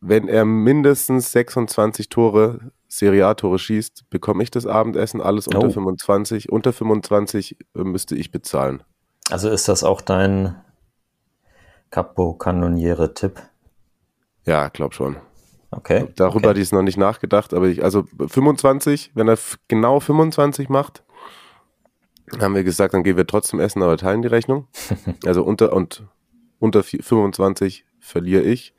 wenn 0.02 0.28
er 0.28 0.44
mindestens 0.46 1.32
26 1.32 2.10
Tore, 2.10 2.72
Serie 2.90 3.26
A-Tore 3.26 3.58
schießt, 3.58 4.10
bekomme 4.10 4.44
ich 4.44 4.52
das 4.52 4.66
Abendessen, 4.68 5.22
alles 5.22 5.48
unter 5.48 5.68
Oh. 5.68 5.72
25. 5.72 6.52
Unter 6.52 6.74
25 6.74 7.58
äh, 7.76 7.84
müsste 7.84 8.16
ich 8.16 8.32
bezahlen. 8.32 8.84
Also 9.30 9.50
ist 9.50 9.68
das 9.70 9.84
auch 9.84 10.02
dein 10.02 10.56
Capo-Kanoniere-Tipp? 11.90 13.42
Ja, 14.46 14.68
glaub 14.68 14.94
schon. 14.94 15.16
Okay. 15.78 16.08
Darüber 16.16 16.38
okay. 16.38 16.48
hatte 16.50 16.60
ich 16.60 16.72
noch 16.72 16.82
nicht 16.82 16.98
nachgedacht, 16.98 17.54
aber 17.54 17.68
ich, 17.68 17.84
also 17.84 18.04
25, 18.28 19.12
wenn 19.16 19.28
er 19.28 19.38
genau 19.68 20.00
25 20.00 20.70
macht, 20.70 21.04
haben 22.40 22.56
wir 22.56 22.64
gesagt, 22.64 22.94
dann 22.94 23.04
gehen 23.04 23.18
wir 23.18 23.28
trotzdem 23.28 23.60
essen, 23.60 23.84
aber 23.84 23.98
teilen 23.98 24.22
die 24.22 24.28
Rechnung. 24.28 24.68
Also 25.26 25.44
unter 25.44 25.74
und 25.74 26.04
unter 26.60 26.82
vi- 26.82 27.02
25 27.04 27.86
verliere 28.00 28.44
ich, 28.44 28.74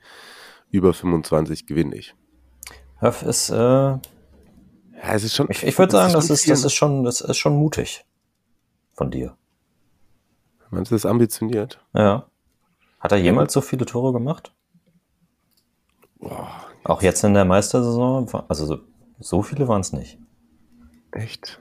über 0.71 0.93
25 0.93 1.65
gewinne 1.67 1.95
ich. 1.95 2.15
Höff 2.99 3.21
ist, 3.23 3.49
äh, 3.49 3.55
Ja, 3.55 3.99
es 5.03 5.23
ist 5.23 5.35
schon. 5.35 5.47
ich, 5.49 5.63
ich 5.63 5.77
würde 5.77 5.91
sagen, 5.91 6.13
das 6.13 6.29
ist, 6.29 6.49
das 6.49 6.63
ist 6.63 6.73
schon, 6.73 7.03
das 7.03 7.21
ist 7.21 7.37
schon 7.37 7.55
mutig 7.55 8.05
von 8.93 9.11
dir. 9.11 9.37
Meinst 10.71 10.91
du 10.91 10.95
das 10.95 11.05
ambitioniert? 11.05 11.79
Ja. 11.93 12.27
Hat 12.99 13.11
er 13.11 13.17
jemals 13.19 13.53
so 13.53 13.61
viele 13.61 13.85
Tore 13.85 14.11
gemacht? 14.13 14.53
Auch 16.85 17.01
jetzt 17.01 17.23
in 17.23 17.33
der 17.33 17.45
Meistersaison? 17.45 18.29
Also 18.47 18.65
so, 18.67 18.77
so 19.19 19.41
viele 19.41 19.67
waren 19.67 19.81
es 19.81 19.91
nicht. 19.91 20.19
Echt? 21.11 21.59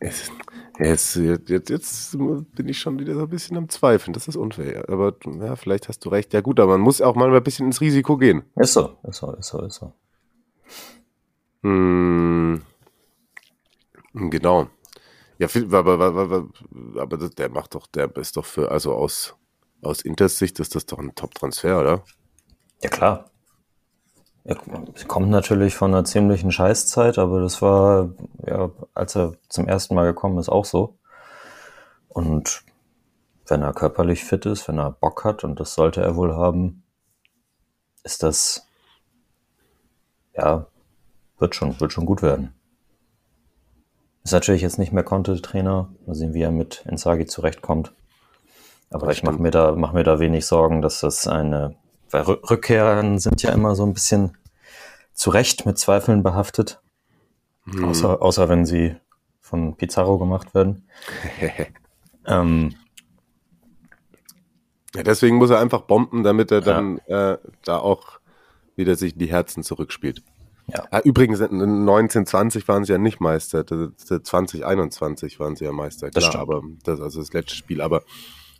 Jetzt, 0.00 1.16
jetzt, 1.16 1.68
jetzt, 1.68 2.16
bin 2.18 2.68
ich 2.68 2.78
schon 2.78 2.98
wieder 2.98 3.14
so 3.14 3.22
ein 3.22 3.28
bisschen 3.28 3.58
am 3.58 3.68
Zweifeln. 3.68 4.14
Das 4.14 4.28
ist 4.28 4.36
unfair. 4.36 4.88
Aber 4.88 5.14
ja, 5.40 5.56
vielleicht 5.56 5.88
hast 5.88 6.04
du 6.06 6.08
recht. 6.08 6.32
Ja 6.32 6.40
gut, 6.40 6.58
aber 6.58 6.72
man 6.72 6.80
muss 6.80 7.02
auch 7.02 7.16
mal 7.16 7.34
ein 7.34 7.42
bisschen 7.42 7.66
ins 7.66 7.82
Risiko 7.82 8.16
gehen. 8.16 8.44
Ist 8.56 8.72
so, 8.72 8.96
ist 9.02 9.18
so, 9.18 9.32
ist 9.34 9.48
so, 9.48 9.62
ist 9.62 9.74
so. 9.74 9.92
Hm, 11.64 12.62
genau. 14.14 14.68
Ja, 15.38 15.48
aber, 15.72 16.00
aber, 16.00 16.48
aber, 16.96 17.28
der 17.28 17.50
macht 17.50 17.74
doch, 17.74 17.86
der 17.88 18.16
ist 18.16 18.38
doch 18.38 18.46
für, 18.46 18.70
also 18.70 18.94
aus, 18.94 19.34
aus 19.82 20.00
Inters 20.00 20.38
Sicht 20.38 20.58
ist 20.60 20.74
das 20.74 20.86
doch 20.86 20.98
ein 20.98 21.14
Top-Transfer, 21.14 21.80
oder? 21.80 22.04
Ja, 22.82 22.88
klar. 22.90 23.30
Er 24.44 24.56
kommt 25.06 25.28
natürlich 25.28 25.74
von 25.74 25.92
einer 25.92 26.04
ziemlichen 26.04 26.50
Scheißzeit, 26.50 27.18
aber 27.18 27.40
das 27.40 27.60
war, 27.60 28.10
ja, 28.46 28.70
als 28.94 29.14
er 29.14 29.34
zum 29.48 29.68
ersten 29.68 29.94
Mal 29.94 30.06
gekommen 30.06 30.38
ist, 30.38 30.48
auch 30.48 30.64
so. 30.64 30.96
Und 32.08 32.62
wenn 33.46 33.62
er 33.62 33.74
körperlich 33.74 34.24
fit 34.24 34.46
ist, 34.46 34.66
wenn 34.68 34.78
er 34.78 34.92
Bock 34.92 35.24
hat, 35.24 35.44
und 35.44 35.60
das 35.60 35.74
sollte 35.74 36.00
er 36.00 36.16
wohl 36.16 36.34
haben, 36.34 36.82
ist 38.04 38.22
das, 38.22 38.66
ja, 40.34 40.66
wird 41.38 41.54
schon, 41.54 41.78
wird 41.78 41.92
schon 41.92 42.06
gut 42.06 42.22
werden. 42.22 42.54
Ist 44.24 44.32
natürlich 44.32 44.62
jetzt 44.62 44.78
nicht 44.78 44.92
mehr 44.92 45.04
Conte-Trainer. 45.04 45.88
Mal 46.06 46.14
sehen, 46.14 46.34
wie 46.34 46.42
er 46.42 46.50
mit 46.50 46.84
Inzaghi 46.86 47.26
zurechtkommt. 47.26 47.92
Aber 48.90 49.06
Das 49.06 49.16
ich 49.16 49.22
mache 49.22 49.40
mir 49.40 49.50
da, 49.50 49.72
mach 49.72 49.92
mir 49.92 50.04
da 50.04 50.18
wenig 50.18 50.46
Sorgen, 50.46 50.82
dass 50.82 51.00
das 51.00 51.26
eine, 51.26 51.76
weil 52.10 52.22
Rü- 52.22 52.50
Rückkehrern 52.50 53.18
sind 53.18 53.42
ja 53.42 53.50
immer 53.52 53.74
so 53.74 53.84
ein 53.84 53.94
bisschen 53.94 54.36
zu 55.12 55.30
Recht 55.30 55.66
mit 55.66 55.78
Zweifeln 55.78 56.22
behaftet. 56.22 56.80
Außer, 57.82 58.22
außer 58.22 58.48
wenn 58.48 58.64
sie 58.64 58.96
von 59.40 59.76
Pizarro 59.76 60.18
gemacht 60.18 60.54
werden. 60.54 60.88
ähm, 62.26 62.74
Ja, 64.94 65.02
deswegen 65.02 65.36
muss 65.36 65.50
er 65.50 65.58
einfach 65.60 65.82
bomben, 65.82 66.22
damit 66.22 66.50
er 66.50 66.60
dann 66.62 66.98
äh, 67.06 67.36
da 67.64 67.78
auch 67.78 68.20
wieder 68.76 68.94
sich 68.96 69.16
die 69.16 69.26
Herzen 69.26 69.62
zurückspielt. 69.62 70.22
Ja. 70.66 70.84
Ah, 70.90 71.00
übrigens, 71.00 71.40
1920 71.40 72.68
waren 72.68 72.84
sie 72.84 72.92
ja 72.92 72.98
nicht 72.98 73.20
Meister, 73.20 73.64
das- 73.64 73.90
das 74.08 74.22
2021 74.22 75.38
waren 75.40 75.56
sie 75.56 75.64
ja 75.64 75.72
Meister, 75.72 76.10
Das 76.10 76.24
klar, 76.30 76.32
stimmt. 76.32 76.42
aber 76.42 76.62
das 76.84 77.00
also 77.00 77.20
das 77.20 77.32
letzte 77.32 77.54
Spiel. 77.54 77.80
Aber 77.80 78.02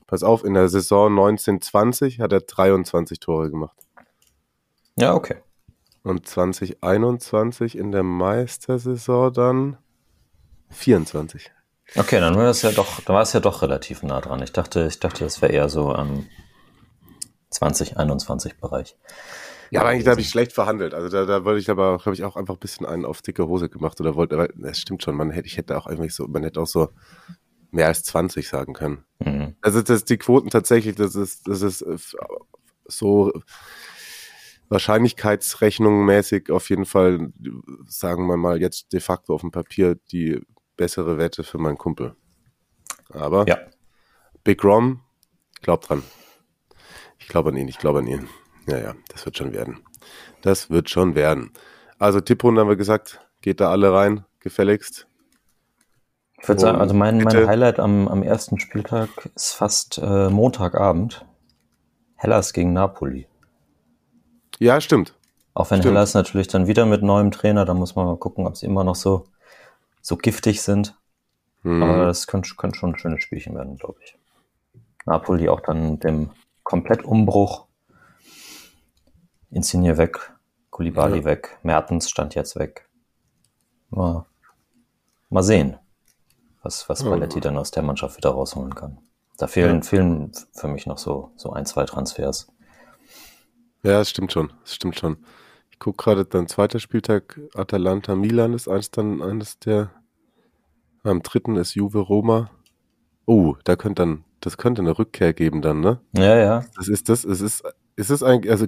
pass 0.09 0.25
auf, 0.25 0.43
in 0.43 0.55
der 0.55 0.69
Saison 0.69 1.11
1920 1.11 2.19
hat 2.19 2.33
er 2.33 2.41
23 2.41 3.21
Tore 3.21 3.51
gemacht. 3.51 3.77
ja, 4.97 5.15
okay. 5.15 5.37
Und 6.03 6.27
2021 6.27 7.77
in 7.77 7.93
der 7.93 8.03
Meistersaison 8.03 9.33
dann 9.33 9.77
24. 10.71 11.53
Okay, 11.97 12.21
dann 12.21 12.35
war 12.35 12.45
das 12.45 12.63
ja 12.63 12.71
doch, 12.73 13.01
da 13.03 13.13
war 13.13 13.23
es 13.23 13.33
ja 13.33 13.41
doch 13.41 13.63
relativ 13.63 14.03
nah 14.03 14.21
dran. 14.21 14.43
Ich 14.43 14.53
dachte, 14.53 14.87
ich 14.87 15.01
dachte, 15.01 15.25
das 15.25 15.43
wäre 15.43 15.53
eher 15.53 15.69
so 15.69 15.93
am 15.93 16.27
2021 17.51 18.59
Bereich. 18.59 18.97
Ja, 19.71 19.81
aber 19.81 19.91
eigentlich 19.91 20.09
habe 20.09 20.21
ich 20.21 20.31
schlecht 20.31 20.53
verhandelt. 20.53 20.95
Also 20.95 21.09
da, 21.09 21.27
da 21.27 21.45
wollte 21.45 21.61
ich 21.61 21.69
aber, 21.69 21.99
glaube 21.99 22.15
ich, 22.15 22.25
auch 22.25 22.37
einfach 22.37 22.55
ein 22.55 22.61
bisschen 22.61 22.87
einen 22.87 23.05
auf 23.05 23.21
dicke 23.21 23.47
Hose 23.47 23.69
gemacht 23.69 24.01
oder 24.01 24.15
wollte, 24.15 24.39
weil 24.39 24.53
das 24.57 24.79
stimmt 24.79 25.03
schon, 25.03 25.15
man 25.15 25.31
hätte, 25.31 25.47
ich 25.47 25.59
hätte 25.59 25.77
auch 25.77 25.87
eigentlich 25.87 26.15
so, 26.15 26.27
man 26.27 26.43
hätte 26.43 26.61
auch 26.61 26.67
so 26.67 26.89
mehr 27.71 27.87
als 27.87 28.03
20 28.05 28.49
sagen 28.49 28.73
können. 28.73 29.05
Mhm. 29.19 29.57
Also 29.61 29.83
das, 29.83 30.05
die 30.05 30.19
Quoten 30.19 30.51
tatsächlich, 30.51 30.97
das 30.97 31.15
ist, 31.15 31.49
das 31.49 31.63
ist 31.63 31.83
äh, 31.83 31.97
so 32.87 33.33
Wahrscheinlichkeitsrechnung 34.69 36.05
mäßig 36.05 36.51
auf 36.51 36.69
jeden 36.71 36.85
Fall, 36.85 37.33
sagen 37.87 38.27
wir 38.27 38.37
mal 38.37 38.61
jetzt 38.61 38.93
de 38.93 39.01
facto 39.01 39.35
auf 39.35 39.41
dem 39.41 39.51
Papier 39.51 39.97
die 40.13 40.41
bessere 40.77 41.19
Wette 41.19 41.43
für 41.43 41.59
meinen 41.59 41.79
Kumpel. 41.79 42.15
Aber 43.11 43.47
Ja, 43.49 43.59
Big 44.45 44.63
Rom, 44.65 45.01
glaub 45.63 45.83
dran. 45.83 46.03
Ich 47.19 47.29
glaube 47.29 47.51
an 47.51 47.57
ihn, 47.57 47.69
ich 47.69 47.79
glaube 47.79 48.01
an 48.01 48.07
ihn. 48.07 48.29
Ja, 48.67 48.79
ja, 48.79 48.95
das 49.09 49.25
wird 49.25 49.37
schon 49.37 49.53
werden. 49.53 49.81
Das 50.43 50.71
wird 50.71 50.91
schon 50.91 51.15
werden. 51.15 51.53
Also 51.99 52.21
Tipprunde 52.21 52.61
haben 52.61 52.69
wir 52.69 52.77
gesagt, 52.77 53.21
geht 53.41 53.61
da 53.61 53.71
alle 53.71 53.93
rein, 53.93 54.25
gefälligst. 54.41 55.09
Ich 56.41 56.49
würde 56.49 56.61
sagen, 56.61 56.81
also 56.81 56.95
mein, 56.95 57.19
mein. 57.19 57.47
Highlight 57.47 57.81
am, 57.81 58.09
am 58.09 58.23
ersten 58.23 58.59
Spieltag 58.61 59.09
ist 59.35 59.53
fast 59.53 59.99
äh, 59.99 60.29
Montagabend. 60.29 61.27
Hellas 62.17 62.53
gegen 62.53 62.73
Napoli. 62.73 63.27
Ja, 64.59 64.81
stimmt. 64.81 65.15
Auch 65.55 65.71
wenn 65.71 65.81
Stimmt. 65.81 65.95
Hellas 65.97 66.15
natürlich 66.15 66.47
dann 66.47 66.69
wieder 66.69 66.87
mit 66.87 67.03
neuem 67.03 67.33
Trainer, 67.33 67.65
da 67.65 67.75
muss 67.75 67.97
man 67.97 68.07
mal 68.07 68.17
gucken, 68.17 68.47
ob 68.47 68.57
sie 68.57 68.67
immer 68.67 68.85
noch 68.85 68.95
so, 68.95 69.25
so 70.01 70.17
giftig 70.17 70.63
sind. 70.63 70.97
Mhm. 71.63 71.83
Aber 71.83 72.05
das 72.07 72.27
könnte, 72.27 72.55
könnte 72.57 72.79
schon 72.79 72.93
ein 72.93 72.99
schönes 72.99 73.23
Spielchen 73.23 73.57
werden, 73.57 73.77
glaube 73.77 73.99
ich. 74.05 74.17
Napoli 75.05 75.49
auch 75.49 75.61
dann 75.61 75.99
dem 75.99 76.31
Komplettumbruch. 76.63 77.67
Insigne 79.51 79.97
weg, 79.97 80.33
Kulibali 80.71 81.19
ja. 81.19 81.25
weg, 81.25 81.59
Mertens 81.63 82.11
stand 82.11 82.35
jetzt 82.35 82.57
weg. 82.57 82.89
Mal, 83.91 84.27
mal 85.31 85.43
sehen, 85.43 85.79
was, 86.69 86.89
was 86.89 87.03
Paletti 87.03 87.41
dann 87.41 87.57
aus 87.57 87.71
der 87.71 87.83
Mannschaft 87.83 88.19
wieder 88.19 88.31
rausholen 88.31 88.75
kann. 88.75 88.99
Da 89.39 89.47
fehlen, 89.47 89.77
ja. 89.77 89.83
fehlen 89.83 90.33
für 90.53 90.69
mich 90.69 90.87
noch 90.87 90.99
so, 90.99 91.33
so 91.37 91.51
ein, 91.51 91.65
zwei 91.65 91.85
Transfers. 91.85 92.49
Ja, 93.83 93.93
das 93.93 94.11
stimmt 94.11 94.33
schon. 94.33 94.53
Das 94.63 94.75
stimmt 94.75 94.99
schon. 94.99 95.17
Ich 95.71 95.79
gucke 95.79 96.03
gerade, 96.03 96.25
dann 96.25 96.49
zweiter 96.49 96.79
Spieltag 96.79 97.41
Atalanta 97.55 98.15
Milan 98.17 98.53
ist 98.53 98.69
eins 98.69 98.91
dann 98.91 99.23
eines 99.23 99.59
der. 99.59 99.91
Am 101.05 101.23
dritten 101.23 101.57
ist 101.57 101.75
Juve 101.75 102.01
Roma. 102.01 102.51
Oh, 103.25 103.55
da 103.65 103.77
könnte 103.77 104.03
dann, 104.03 104.25
das 104.41 104.59
könnte 104.59 104.83
eine 104.83 104.99
Rückkehr 104.99 105.33
geben 105.33 105.63
dann, 105.63 105.81
ne? 105.81 106.01
Ja, 106.13 106.37
ja. 106.37 106.65
Das 106.77 106.89
ist 106.89 107.09
das, 107.09 107.25
es 107.25 107.41
ist, 107.41 107.63
ist 107.97 108.11
es 108.11 108.23
eigentlich, 108.23 108.51
also 108.51 108.67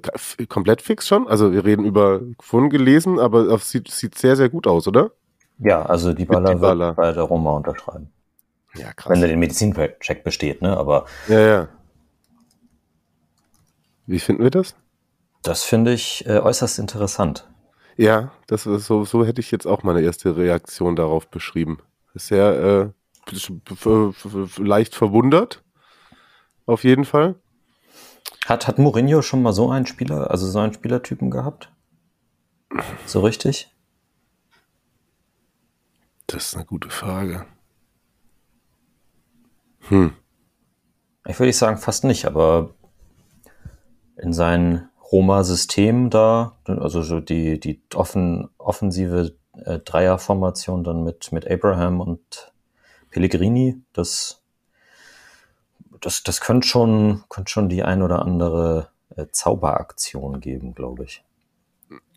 komplett 0.48 0.80
fix 0.80 1.08
schon? 1.08 1.26
Also 1.26 1.52
wir 1.52 1.64
reden 1.64 1.84
über 1.84 2.20
gefunden 2.38 2.70
gelesen, 2.70 3.18
aber 3.18 3.48
es 3.48 3.70
sieht, 3.70 3.90
sieht 3.90 4.16
sehr, 4.16 4.36
sehr 4.36 4.48
gut 4.48 4.66
aus, 4.66 4.86
oder? 4.86 5.10
Ja, 5.60 5.82
also 5.82 6.12
die 6.14 6.24
Baller 6.24 6.60
wird 6.60 6.96
bei 6.96 7.12
der 7.12 7.22
Roma 7.22 7.52
unterschreiben. 7.52 8.10
Ja, 8.74 8.92
krass. 8.92 9.12
Wenn 9.12 9.20
der 9.20 9.28
den 9.28 9.38
Medizincheck 9.38 10.24
besteht, 10.24 10.62
ne? 10.62 10.76
Aber. 10.76 11.06
Ja, 11.28 11.40
ja. 11.40 11.68
Wie 14.06 14.20
finden 14.20 14.42
wir 14.42 14.50
das? 14.50 14.74
Das 15.42 15.64
finde 15.64 15.92
ich 15.92 16.26
äh, 16.26 16.38
äußerst 16.38 16.78
interessant. 16.78 17.48
Ja, 17.96 18.32
das 18.46 18.66
ist 18.66 18.86
so, 18.86 19.04
so 19.04 19.24
hätte 19.26 19.40
ich 19.40 19.50
jetzt 19.50 19.66
auch 19.66 19.82
meine 19.82 20.00
erste 20.00 20.36
Reaktion 20.36 20.96
darauf 20.96 21.28
beschrieben. 21.28 21.78
Sehr 22.14 22.92
äh, 23.30 23.42
leicht 24.56 24.94
verwundert. 24.94 25.62
Auf 26.66 26.84
jeden 26.84 27.04
Fall. 27.04 27.34
Hat, 28.46 28.66
hat 28.66 28.78
Mourinho 28.78 29.22
schon 29.22 29.42
mal 29.42 29.52
so 29.52 29.70
einen 29.70 29.86
Spieler, 29.86 30.30
also 30.30 30.46
so 30.46 30.58
einen 30.58 30.72
Spielertypen 30.72 31.30
gehabt? 31.30 31.70
So 33.06 33.20
richtig? 33.20 33.74
Das 36.32 36.46
ist 36.46 36.54
eine 36.54 36.64
gute 36.64 36.90
Frage. 36.90 37.46
Hm. 39.88 40.12
Ich 41.26 41.38
würde 41.38 41.52
sagen, 41.52 41.78
fast 41.78 42.04
nicht, 42.04 42.24
aber 42.24 42.70
in 44.16 44.32
seinen 44.32 44.88
Roma-System 45.12 46.10
da, 46.10 46.56
also 46.64 47.02
so 47.02 47.20
die, 47.20 47.58
die 47.58 47.82
offen, 47.94 48.48
offensive 48.58 49.34
äh, 49.64 49.78
Dreierformation 49.80 50.84
dann 50.84 51.02
mit, 51.02 51.32
mit 51.32 51.50
Abraham 51.50 52.00
und 52.00 52.52
Pellegrini, 53.10 53.82
das, 53.92 54.42
das, 56.00 56.22
das 56.22 56.40
könnte 56.40 56.68
schon, 56.68 57.24
könnte 57.28 57.50
schon 57.50 57.68
die 57.68 57.82
ein 57.82 58.02
oder 58.02 58.22
andere 58.22 58.90
äh, 59.16 59.26
Zauberaktion 59.32 60.40
geben, 60.40 60.74
glaube 60.74 61.04
ich. 61.04 61.24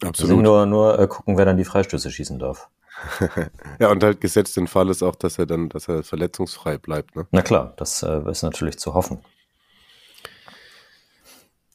Absolut. 0.03 0.43
Nur, 0.43 0.65
nur 0.67 1.00
äh, 1.00 1.08
gucken, 1.08 1.38
wer 1.38 1.46
dann 1.46 1.58
die 1.58 1.65
Freistöße 1.65 2.12
schießen 2.12 2.38
darf. 2.38 2.70
ja, 3.79 3.89
und 3.89 4.03
halt 4.03 4.21
gesetzt 4.21 4.57
den 4.57 4.67
Fall 4.67 4.89
ist 4.89 5.03
auch, 5.03 5.15
dass 5.15 5.39
er 5.39 5.45
dann, 5.45 5.69
dass 5.69 5.88
er 5.88 6.03
verletzungsfrei 6.03 6.77
bleibt. 6.77 7.15
Ne? 7.15 7.27
Na 7.31 7.41
klar, 7.41 7.73
das 7.77 8.03
äh, 8.03 8.29
ist 8.29 8.43
natürlich 8.43 8.79
zu 8.79 8.93
hoffen. 8.93 9.19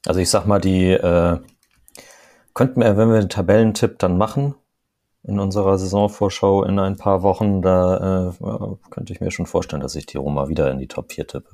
Also 0.07 0.21
ich 0.21 0.31
sag 0.31 0.47
mal, 0.47 0.61
die 0.61 0.91
äh, 0.91 1.39
könnten 2.55 2.81
wir, 2.81 2.97
wenn 2.97 3.11
wir 3.11 3.21
den 3.21 3.29
Tabellentipp 3.29 3.99
dann 3.99 4.17
machen, 4.17 4.55
in 5.25 5.39
unserer 5.39 5.77
Saisonvorschau 5.79 6.65
in 6.65 6.79
ein 6.79 6.97
paar 6.97 7.23
Wochen, 7.23 7.61
da 7.61 8.31
äh, 8.31 8.47
könnte 8.91 9.13
ich 9.13 9.21
mir 9.21 9.31
schon 9.31 9.47
vorstellen, 9.47 9.83
dass 9.83 9.97
ich 9.97 10.07
die 10.07 10.17
Roma 10.17 10.49
wieder 10.49 10.71
in 10.71 10.79
die 10.79 10.89
Top 10.89 11.13
4 11.13 11.27
tippe. 11.27 11.51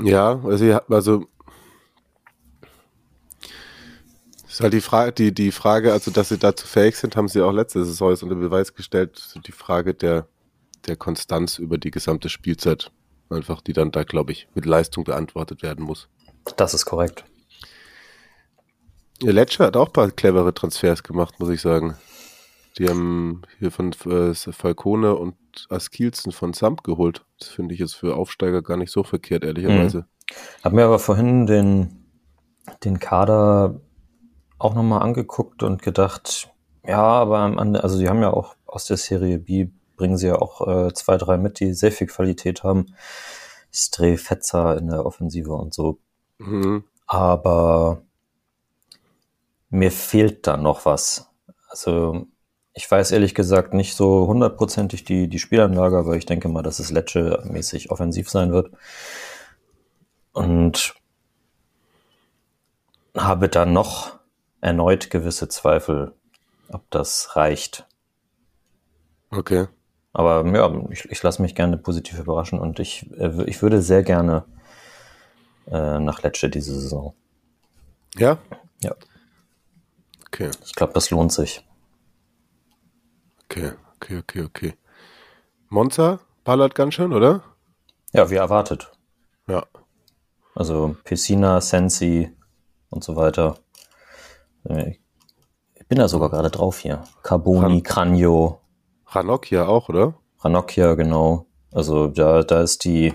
Ja, 0.00 0.40
also, 0.44 0.80
also 0.88 1.24
ist 4.58 4.62
halt 4.64 4.72
die 4.72 4.80
Frage, 4.80 5.12
die, 5.12 5.32
die 5.32 5.52
Frage, 5.52 5.92
also 5.92 6.10
dass 6.10 6.30
sie 6.30 6.38
dazu 6.38 6.66
fähig 6.66 6.96
sind, 6.96 7.14
haben 7.14 7.28
sie 7.28 7.42
auch 7.42 7.52
letzte 7.52 7.84
Saison 7.84 8.08
unter 8.22 8.34
Beweis 8.34 8.74
gestellt. 8.74 9.34
Die 9.46 9.52
Frage 9.52 9.94
der, 9.94 10.26
der 10.88 10.96
Konstanz 10.96 11.58
über 11.58 11.78
die 11.78 11.92
gesamte 11.92 12.28
Spielzeit 12.28 12.90
einfach, 13.30 13.60
die 13.60 13.72
dann 13.72 13.92
da, 13.92 14.02
glaube 14.02 14.32
ich, 14.32 14.48
mit 14.54 14.66
Leistung 14.66 15.04
beantwortet 15.04 15.62
werden 15.62 15.84
muss. 15.84 16.08
Das 16.56 16.74
ist 16.74 16.86
korrekt. 16.86 17.24
Ja, 19.22 19.30
Lecce 19.30 19.64
hat 19.64 19.76
auch 19.76 19.86
ein 19.86 19.92
paar 19.92 20.10
clevere 20.10 20.52
Transfers 20.52 21.04
gemacht, 21.04 21.38
muss 21.38 21.50
ich 21.50 21.60
sagen. 21.60 21.96
Die 22.78 22.88
haben 22.88 23.42
hier 23.60 23.70
von 23.70 23.92
äh, 24.06 24.34
Falcone 24.34 25.14
und 25.14 25.36
Askilzen 25.68 26.32
von 26.32 26.52
Samt 26.52 26.82
geholt. 26.82 27.24
Das 27.38 27.48
finde 27.48 27.74
ich 27.74 27.80
jetzt 27.80 27.94
für 27.94 28.16
Aufsteiger 28.16 28.62
gar 28.62 28.76
nicht 28.76 28.90
so 28.90 29.04
verkehrt, 29.04 29.44
ehrlicherweise. 29.44 29.98
Mhm. 29.98 30.34
Hab 30.64 30.72
mir 30.72 30.84
aber 30.84 30.98
vorhin 30.98 31.46
den, 31.46 32.06
den 32.84 32.98
Kader 32.98 33.80
auch 34.58 34.74
nochmal 34.74 35.02
angeguckt 35.02 35.62
und 35.62 35.82
gedacht, 35.82 36.50
ja, 36.84 37.02
aber 37.02 37.38
also 37.82 37.98
die 37.98 38.08
haben 38.08 38.22
ja 38.22 38.32
auch 38.32 38.56
aus 38.66 38.86
der 38.86 38.96
Serie 38.96 39.38
B 39.38 39.68
bringen 39.96 40.16
sie 40.16 40.28
ja 40.28 40.36
auch 40.36 40.66
äh, 40.66 40.94
zwei, 40.94 41.16
drei 41.18 41.36
mit, 41.36 41.60
die 41.60 41.74
sehr 41.74 41.92
viel 41.92 42.06
Qualität 42.06 42.62
haben. 42.62 42.94
Stray 43.72 44.16
Fetzer 44.16 44.78
in 44.78 44.88
der 44.88 45.04
Offensive 45.04 45.52
und 45.52 45.74
so. 45.74 45.98
Mhm. 46.38 46.84
Aber 47.06 48.02
mir 49.70 49.90
fehlt 49.90 50.46
da 50.46 50.56
noch 50.56 50.86
was. 50.86 51.28
Also 51.68 52.26
ich 52.72 52.90
weiß 52.90 53.10
ehrlich 53.10 53.34
gesagt 53.34 53.74
nicht 53.74 53.94
so 53.94 54.26
hundertprozentig 54.26 55.04
die, 55.04 55.28
die 55.28 55.38
Spielanlage, 55.38 55.98
aber 55.98 56.16
ich 56.16 56.26
denke 56.26 56.48
mal, 56.48 56.62
dass 56.62 56.78
es 56.78 56.92
Lecce-mäßig 56.92 57.90
offensiv 57.90 58.30
sein 58.30 58.52
wird. 58.52 58.70
Und 60.32 60.94
habe 63.16 63.48
dann 63.48 63.72
noch 63.72 64.17
erneut 64.60 65.10
gewisse 65.10 65.48
Zweifel, 65.48 66.14
ob 66.68 66.90
das 66.90 67.36
reicht. 67.36 67.86
Okay. 69.30 69.66
Aber 70.12 70.46
ja, 70.46 70.90
ich, 70.90 71.04
ich 71.10 71.22
lasse 71.22 71.42
mich 71.42 71.54
gerne 71.54 71.76
positiv 71.76 72.18
überraschen 72.18 72.58
und 72.58 72.80
ich, 72.80 73.10
äh, 73.18 73.44
ich 73.44 73.62
würde 73.62 73.82
sehr 73.82 74.02
gerne 74.02 74.44
äh, 75.70 75.98
nach 75.98 76.22
Lecce 76.22 76.48
diese 76.48 76.78
Saison. 76.80 77.14
Ja? 78.16 78.38
Ja. 78.82 78.94
Okay. 80.26 80.50
Ich 80.64 80.74
glaube, 80.74 80.92
das 80.92 81.10
lohnt 81.10 81.32
sich. 81.32 81.64
Okay, 83.44 83.72
okay, 83.96 84.18
okay, 84.18 84.42
okay. 84.42 84.74
Monza 85.68 86.20
ballert 86.44 86.74
ganz 86.74 86.94
schön, 86.94 87.12
oder? 87.12 87.42
Ja, 88.12 88.30
wie 88.30 88.36
erwartet. 88.36 88.90
Ja. 89.46 89.66
Also 90.54 90.96
Piscina, 91.04 91.60
Sensi 91.60 92.34
und 92.90 93.04
so 93.04 93.16
weiter. 93.16 93.58
Ich 94.68 95.86
bin 95.88 95.98
da 95.98 96.08
sogar 96.08 96.30
gerade 96.30 96.50
drauf 96.50 96.78
hier. 96.78 97.02
Carboni, 97.22 97.82
Cranio. 97.82 98.60
Ranocchia 99.06 99.66
auch, 99.66 99.88
oder? 99.88 100.14
Ranocchia, 100.40 100.94
genau. 100.94 101.46
Also 101.72 102.08
da, 102.08 102.42
da 102.42 102.62
ist 102.62 102.84
die, 102.84 103.14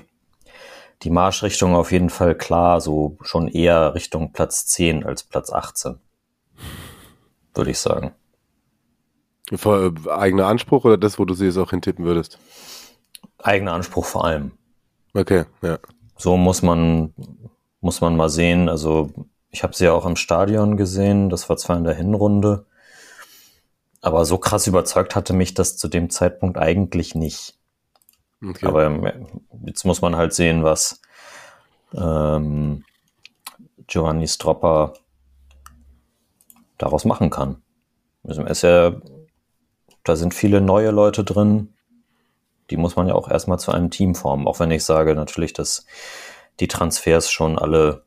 die 1.04 1.10
Marschrichtung 1.10 1.76
auf 1.76 1.92
jeden 1.92 2.10
Fall 2.10 2.36
klar, 2.36 2.82
so 2.82 3.18
schon 3.22 3.48
eher 3.48 3.94
Richtung 3.94 4.32
Platz 4.32 4.66
10 4.68 5.06
als 5.06 5.24
Platz 5.24 5.52
18. 5.52 6.00
Würde 7.54 7.72
ich 7.72 7.80
sagen. 7.80 8.13
Für, 9.54 9.94
äh, 9.94 10.10
eigener 10.10 10.48
Anspruch 10.48 10.86
oder 10.86 10.98
das, 10.98 11.20
wo 11.20 11.26
du 11.26 11.34
sie 11.34 11.46
jetzt 11.46 11.58
auch 11.58 11.70
hintippen 11.70 12.06
würdest? 12.06 12.39
Eigener 13.38 13.74
Anspruch 13.74 14.06
vor 14.06 14.26
allem. 14.26 14.54
Okay, 15.13 15.46
ja. 15.62 15.78
So 16.18 16.38
muss 16.38 16.62
man, 16.62 17.13
muss 17.82 18.02
man 18.02 18.16
mal 18.16 18.30
sehen. 18.30 18.70
Also 18.70 19.12
ich 19.54 19.62
habe 19.62 19.76
sie 19.76 19.86
ja 19.86 19.94
auch 19.94 20.08
im 20.08 20.16
Stadion 20.16 20.78
gesehen. 20.78 21.30
Das 21.30 21.48
war 21.48 21.58
zwar 21.58 21.78
in 21.78 21.84
der 21.84 21.94
Hinrunde. 21.94 22.66
Aber 24.02 24.26
so 24.26 24.39
krass 24.39 24.66
überzeugt 24.66 25.16
hatte 25.16 25.34
mich 25.34 25.54
das 25.54 25.78
zu 25.78 25.88
dem 25.88 26.10
Zeitpunkt 26.10 26.58
eigentlich 26.58 27.13
nicht. 27.13 27.58
Okay. 28.44 28.66
Aber 28.66 28.84
ähm, 28.84 29.28
jetzt 29.63 29.86
muss 29.86 30.02
man 30.02 30.16
halt 30.16 30.34
sehen, 30.34 30.63
was 30.63 31.02
ähm, 31.94 32.84
Giovanni 33.86 34.28
Stropper 34.28 34.94
daraus 36.80 37.06
machen 37.06 37.30
kann. 37.30 37.62
Also 38.24 38.44
ist 38.44 38.63
ja, 38.63 38.96
da 40.04 40.16
sind 40.16 40.34
viele 40.34 40.62
neue 40.62 40.89
Leute 40.89 41.24
drin. 41.24 41.76
Die 42.72 42.78
muss 42.78 42.96
man 42.96 43.08
ja 43.08 43.13
auch 43.13 43.30
erstmal 43.30 43.60
zu 43.60 43.72
einem 43.72 43.92
Team 43.92 44.16
formen. 44.16 44.48
Auch 44.48 44.60
wenn 44.60 44.72
ich 44.72 44.84
sage 44.84 45.13
natürlich, 45.13 45.54
dass 45.54 45.86
die 46.60 46.68
Transfers 46.68 47.30
schon 47.30 47.60
alle 47.60 48.04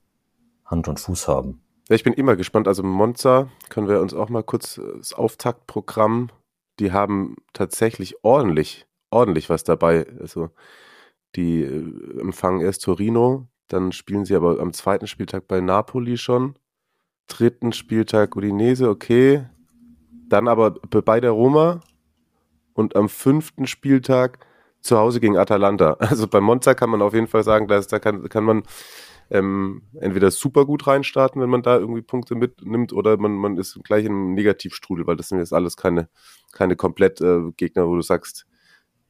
Hand 0.67 0.89
und 0.89 1.01
Fuß 1.01 1.29
haben. 1.29 1.61
Ich 1.89 2.03
bin 2.03 2.13
immer 2.13 2.37
gespannt. 2.37 2.69
Also 2.69 2.83
Monza 2.83 3.49
können 3.69 3.89
wir 3.89 4.01
uns 4.01 4.13
auch 4.13 4.29
mal 4.29 4.43
kurz 4.43 4.79
äh, 4.79 4.83
das 4.99 5.13
Auftaktprogramm. 5.13 6.31
Die 6.79 6.93
haben 6.93 7.37
tatsächlich 7.53 8.23
ordentlich, 8.25 8.87
ordentlich 9.11 9.49
was 9.49 9.65
dabei. 9.65 10.07
Also 10.21 10.51
die 11.37 11.63
äh, 11.63 12.21
empfangen 12.21 12.61
erst 12.61 12.85
Torino, 12.85 13.47
dann 13.69 13.93
spielen 13.93 14.25
sie 14.25 14.35
aber 14.35 14.61
am 14.61 14.73
zweiten 14.73 15.07
Spieltag 15.07 15.49
bei 15.49 15.61
Napoli 15.61 16.19
schon. 16.19 16.59
Dritten 17.29 17.73
Spieltag 17.73 18.37
Udinese, 18.37 18.89
okay. 18.89 19.47
Dann 20.29 20.49
aber 20.49 20.73
bei 20.73 21.21
der 21.21 21.33
Roma 21.33 21.81
und 22.75 22.97
am 22.97 23.09
fünften 23.09 23.67
Spieltag 23.67 24.45
zu 24.81 24.99
Hause 24.99 25.21
gegen 25.21 25.37
Atalanta. 25.37 25.97
Also 26.01 26.27
bei 26.29 26.41
Monza 26.41 26.75
kann 26.75 26.91
man 26.91 27.03
auf 27.03 27.15
jeden 27.15 27.27
Fall 27.27 27.43
sagen, 27.43 27.69
dass, 27.69 27.87
da 27.89 27.99
kann, 27.99 28.29
kann 28.29 28.45
man 28.45 28.63
ähm, 29.31 29.83
entweder 30.01 30.31
super 30.31 30.65
gut 30.65 30.87
reinstarten, 30.87 31.41
wenn 31.41 31.51
man 31.51 31.63
da 31.63 31.77
irgendwie 31.79 32.03
Punkte 32.03 32.35
mitnimmt, 32.35 32.93
oder 32.93 33.17
man, 33.17 33.33
man 33.33 33.57
ist 33.57 33.79
gleich 33.85 34.05
im 34.05 34.35
Negativstrudel, 34.35 35.07
weil 35.07 35.17
das 35.17 35.29
sind 35.29 35.39
jetzt 35.39 35.53
alles 35.53 35.77
keine, 35.77 36.09
keine 36.53 36.77
komplett 36.77 37.21
äh, 37.21 37.51
Gegner, 37.57 37.89
wo 37.89 37.97
du 37.97 38.03
sagst, 38.03 38.47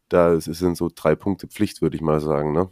da 0.08 0.40
sind 0.40 0.76
so 0.76 0.90
drei 0.94 1.14
Punkte 1.16 1.48
Pflicht, 1.48 1.82
würde 1.82 1.96
ich 1.96 2.02
mal 2.02 2.20
sagen. 2.20 2.52
Ne? 2.52 2.70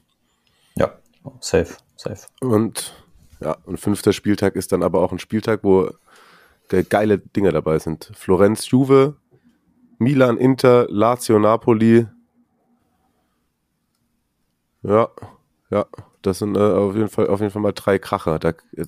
Ja, 0.77 0.99
safe, 1.41 1.77
safe. 1.97 2.27
Und 2.41 3.05
ja, 3.41 3.57
und 3.65 3.79
fünfter 3.79 4.13
Spieltag 4.13 4.57
ist 4.57 4.73
dann 4.73 4.83
aber 4.83 5.01
auch 5.01 5.13
ein 5.13 5.19
Spieltag, 5.19 5.61
wo 5.65 5.91
geile 6.89 7.19
Dinge 7.19 7.53
dabei 7.53 7.79
sind. 7.79 8.11
Florenz, 8.15 8.71
Juve, 8.71 9.17
Milan, 9.99 10.39
Inter, 10.39 10.87
Lazio, 10.89 11.39
Napoli. 11.39 12.07
Ja, 14.83 15.09
ja, 15.71 15.87
das 16.27 16.39
sind 16.39 16.57
äh, 16.57 16.61
auf, 16.61 16.95
jeden 16.95 17.09
Fall, 17.09 17.29
auf 17.29 17.41
jeden 17.41 17.53
Fall 17.53 17.63
mal 17.63 17.73
drei 17.73 17.99
Kracher. 17.99 18.39
Da, 18.39 18.51
äh, 18.77 18.87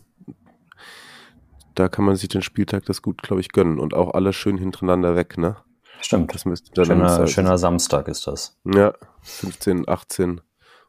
da 1.75 1.89
kann 1.89 2.05
man 2.05 2.17
sich 2.17 2.29
den 2.29 2.43
Spieltag 2.43 2.85
das 2.87 3.03
gut, 3.03 3.23
glaube 3.23 3.41
ich, 3.41 3.51
gönnen. 3.51 3.79
Und 3.79 3.95
auch 3.95 4.15
alle 4.15 4.33
schön 4.33 4.59
hintereinander 4.59 5.15
weg, 5.15 5.39
ne? 5.39 5.57
Stimmt. 6.01 6.35
Das 6.35 6.45
müsste 6.45 6.73
dann 6.73 6.87
schöner, 6.87 7.27
schöner 7.27 7.59
Samstag 7.59 8.09
ist 8.09 8.27
das. 8.27 8.59
Ja, 8.65 8.95
15, 9.23 9.89
18 9.89 10.41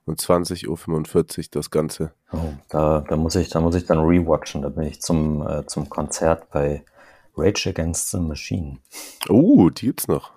und 0.06 0.22
20.45 0.22 0.68
Uhr 0.68 1.46
das 1.52 1.72
Ganze. 1.72 2.14
Oh, 2.32 2.54
da, 2.70 3.02
da, 3.02 3.16
muss 3.16 3.36
ich, 3.36 3.50
da 3.50 3.60
muss 3.60 3.76
ich 3.76 3.86
dann 3.86 4.00
rewatchen. 4.00 4.62
Da 4.62 4.70
bin 4.70 4.86
ich 4.86 5.02
zum, 5.02 5.46
äh, 5.48 5.66
zum 5.66 5.90
Konzert 5.90 6.50
bei 6.52 6.84
Rage 7.36 7.70
Against 7.70 8.12
the 8.12 8.20
Machine. 8.20 8.80
Oh, 9.30 9.70
die 9.70 9.88
gibt's 9.88 10.08
noch. 10.08 10.32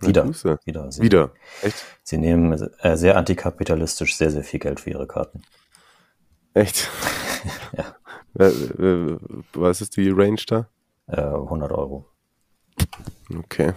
Wieder. 0.00 0.26
Wieder. 0.64 0.92
Sie, 0.92 1.02
Wieder. 1.02 1.32
Echt? 1.62 1.84
Sie 2.02 2.18
nehmen 2.18 2.52
äh, 2.52 2.96
sehr 2.96 3.16
antikapitalistisch 3.16 4.16
sehr, 4.16 4.30
sehr 4.30 4.44
viel 4.44 4.60
Geld 4.60 4.80
für 4.80 4.90
ihre 4.90 5.06
Karten. 5.06 5.42
Echt? 6.54 6.88
ja. 7.76 7.94
Was 9.54 9.80
ist 9.80 9.96
die 9.96 10.10
Range 10.10 10.40
da? 10.46 10.68
Äh, 11.08 11.20
100 11.22 11.72
Euro. 11.72 12.06
Okay. 13.36 13.74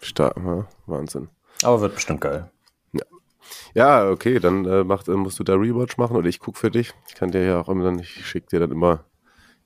Stark, 0.00 0.36
ja, 0.36 0.66
Wahnsinn. 0.86 1.28
Aber 1.62 1.80
wird 1.80 1.94
bestimmt 1.94 2.20
geil. 2.20 2.50
Ja, 2.92 3.02
ja 3.74 4.10
okay, 4.10 4.38
dann 4.38 4.64
äh, 4.66 4.84
macht, 4.84 5.08
äh, 5.08 5.12
musst 5.12 5.38
du 5.38 5.44
da 5.44 5.54
Rewatch 5.54 5.96
machen 5.96 6.16
oder 6.16 6.28
ich 6.28 6.40
gucke 6.40 6.58
für 6.58 6.70
dich. 6.70 6.92
Ich 7.08 7.14
kann 7.14 7.30
dir 7.30 7.44
ja 7.44 7.60
auch 7.60 7.68
immer 7.68 7.84
dann, 7.84 7.98
ich 7.98 8.26
schicke 8.26 8.48
dir 8.48 8.60
dann 8.60 8.70
immer, 8.70 9.04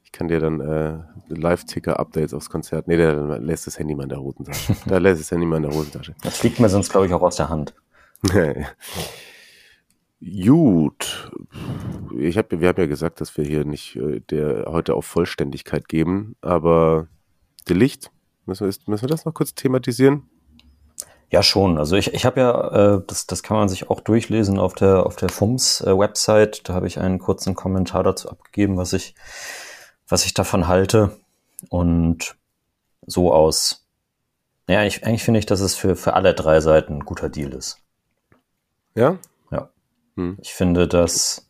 ich 0.08 0.12
kann 0.12 0.28
dir 0.28 0.40
dann 0.40 0.60
äh, 0.60 1.00
Live-Ticker-Updates 1.28 2.32
aufs 2.32 2.48
Konzert. 2.48 2.88
Nee, 2.88 2.96
der 2.96 3.38
lässt 3.40 3.66
das 3.66 3.78
Handy 3.78 3.94
mal 3.94 4.04
in 4.04 4.08
der 4.08 4.22
Hosentasche. 4.22 4.74
da 4.86 4.96
lässt 4.96 5.20
das 5.20 5.30
Handy 5.30 5.44
mal 5.44 5.58
in 5.58 5.64
der 5.64 5.72
Hosentasche. 5.72 6.14
Das 6.22 6.38
fliegt 6.38 6.60
mir 6.60 6.70
sonst, 6.70 6.88
glaube 6.88 7.06
ich, 7.06 7.12
auch 7.12 7.20
aus 7.20 7.36
der 7.36 7.50
Hand. 7.50 7.74
Gut. 10.20 11.30
Ich 12.18 12.38
hab, 12.38 12.50
wir 12.50 12.68
haben 12.68 12.80
ja 12.80 12.86
gesagt, 12.86 13.20
dass 13.20 13.36
wir 13.36 13.44
hier 13.44 13.66
nicht 13.66 13.96
äh, 13.96 14.20
der 14.20 14.64
heute 14.68 14.94
auf 14.94 15.04
Vollständigkeit 15.04 15.90
geben, 15.90 16.36
aber 16.40 17.08
der 17.68 17.76
Licht, 17.76 18.10
müssen 18.46 18.66
wir, 18.66 18.74
müssen 18.86 19.02
wir 19.02 19.10
das 19.10 19.26
noch 19.26 19.34
kurz 19.34 19.54
thematisieren? 19.54 20.22
Ja, 21.28 21.42
schon. 21.42 21.76
Also 21.76 21.96
ich, 21.96 22.14
ich 22.14 22.24
habe 22.24 22.40
ja, 22.40 22.94
äh, 22.94 23.02
das, 23.06 23.26
das 23.26 23.42
kann 23.42 23.58
man 23.58 23.68
sich 23.68 23.90
auch 23.90 24.00
durchlesen 24.00 24.58
auf 24.58 24.72
der, 24.72 25.04
auf 25.04 25.16
der 25.16 25.28
FUMS-Website. 25.28 26.60
Äh, 26.60 26.62
da 26.64 26.72
habe 26.72 26.86
ich 26.86 26.98
einen 26.98 27.18
kurzen 27.18 27.54
Kommentar 27.54 28.04
dazu 28.04 28.30
abgegeben, 28.30 28.78
was 28.78 28.94
ich, 28.94 29.14
was 30.08 30.24
ich 30.24 30.34
davon 30.34 30.68
halte. 30.68 31.18
Und 31.68 32.36
so 33.06 33.32
aus. 33.32 33.86
Ja, 34.68 34.84
ich, 34.84 35.04
eigentlich 35.04 35.24
finde 35.24 35.40
ich, 35.40 35.46
dass 35.46 35.60
es 35.60 35.74
für, 35.74 35.96
für 35.96 36.14
alle 36.14 36.34
drei 36.34 36.60
Seiten 36.60 36.98
ein 36.98 37.04
guter 37.04 37.28
Deal 37.28 37.52
ist. 37.52 37.78
Ja? 38.94 39.18
Ja. 39.50 39.70
Hm. 40.16 40.36
Ich 40.40 40.52
finde, 40.52 40.86
dass 40.86 41.48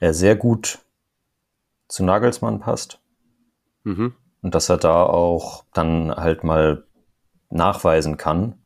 er 0.00 0.14
sehr 0.14 0.36
gut 0.36 0.80
zu 1.88 2.04
Nagelsmann 2.04 2.60
passt. 2.60 3.00
Mhm. 3.84 4.14
Und 4.42 4.54
dass 4.54 4.68
er 4.68 4.76
da 4.76 5.04
auch 5.04 5.64
dann 5.72 6.14
halt 6.14 6.44
mal 6.44 6.84
nachweisen 7.50 8.16
kann, 8.16 8.63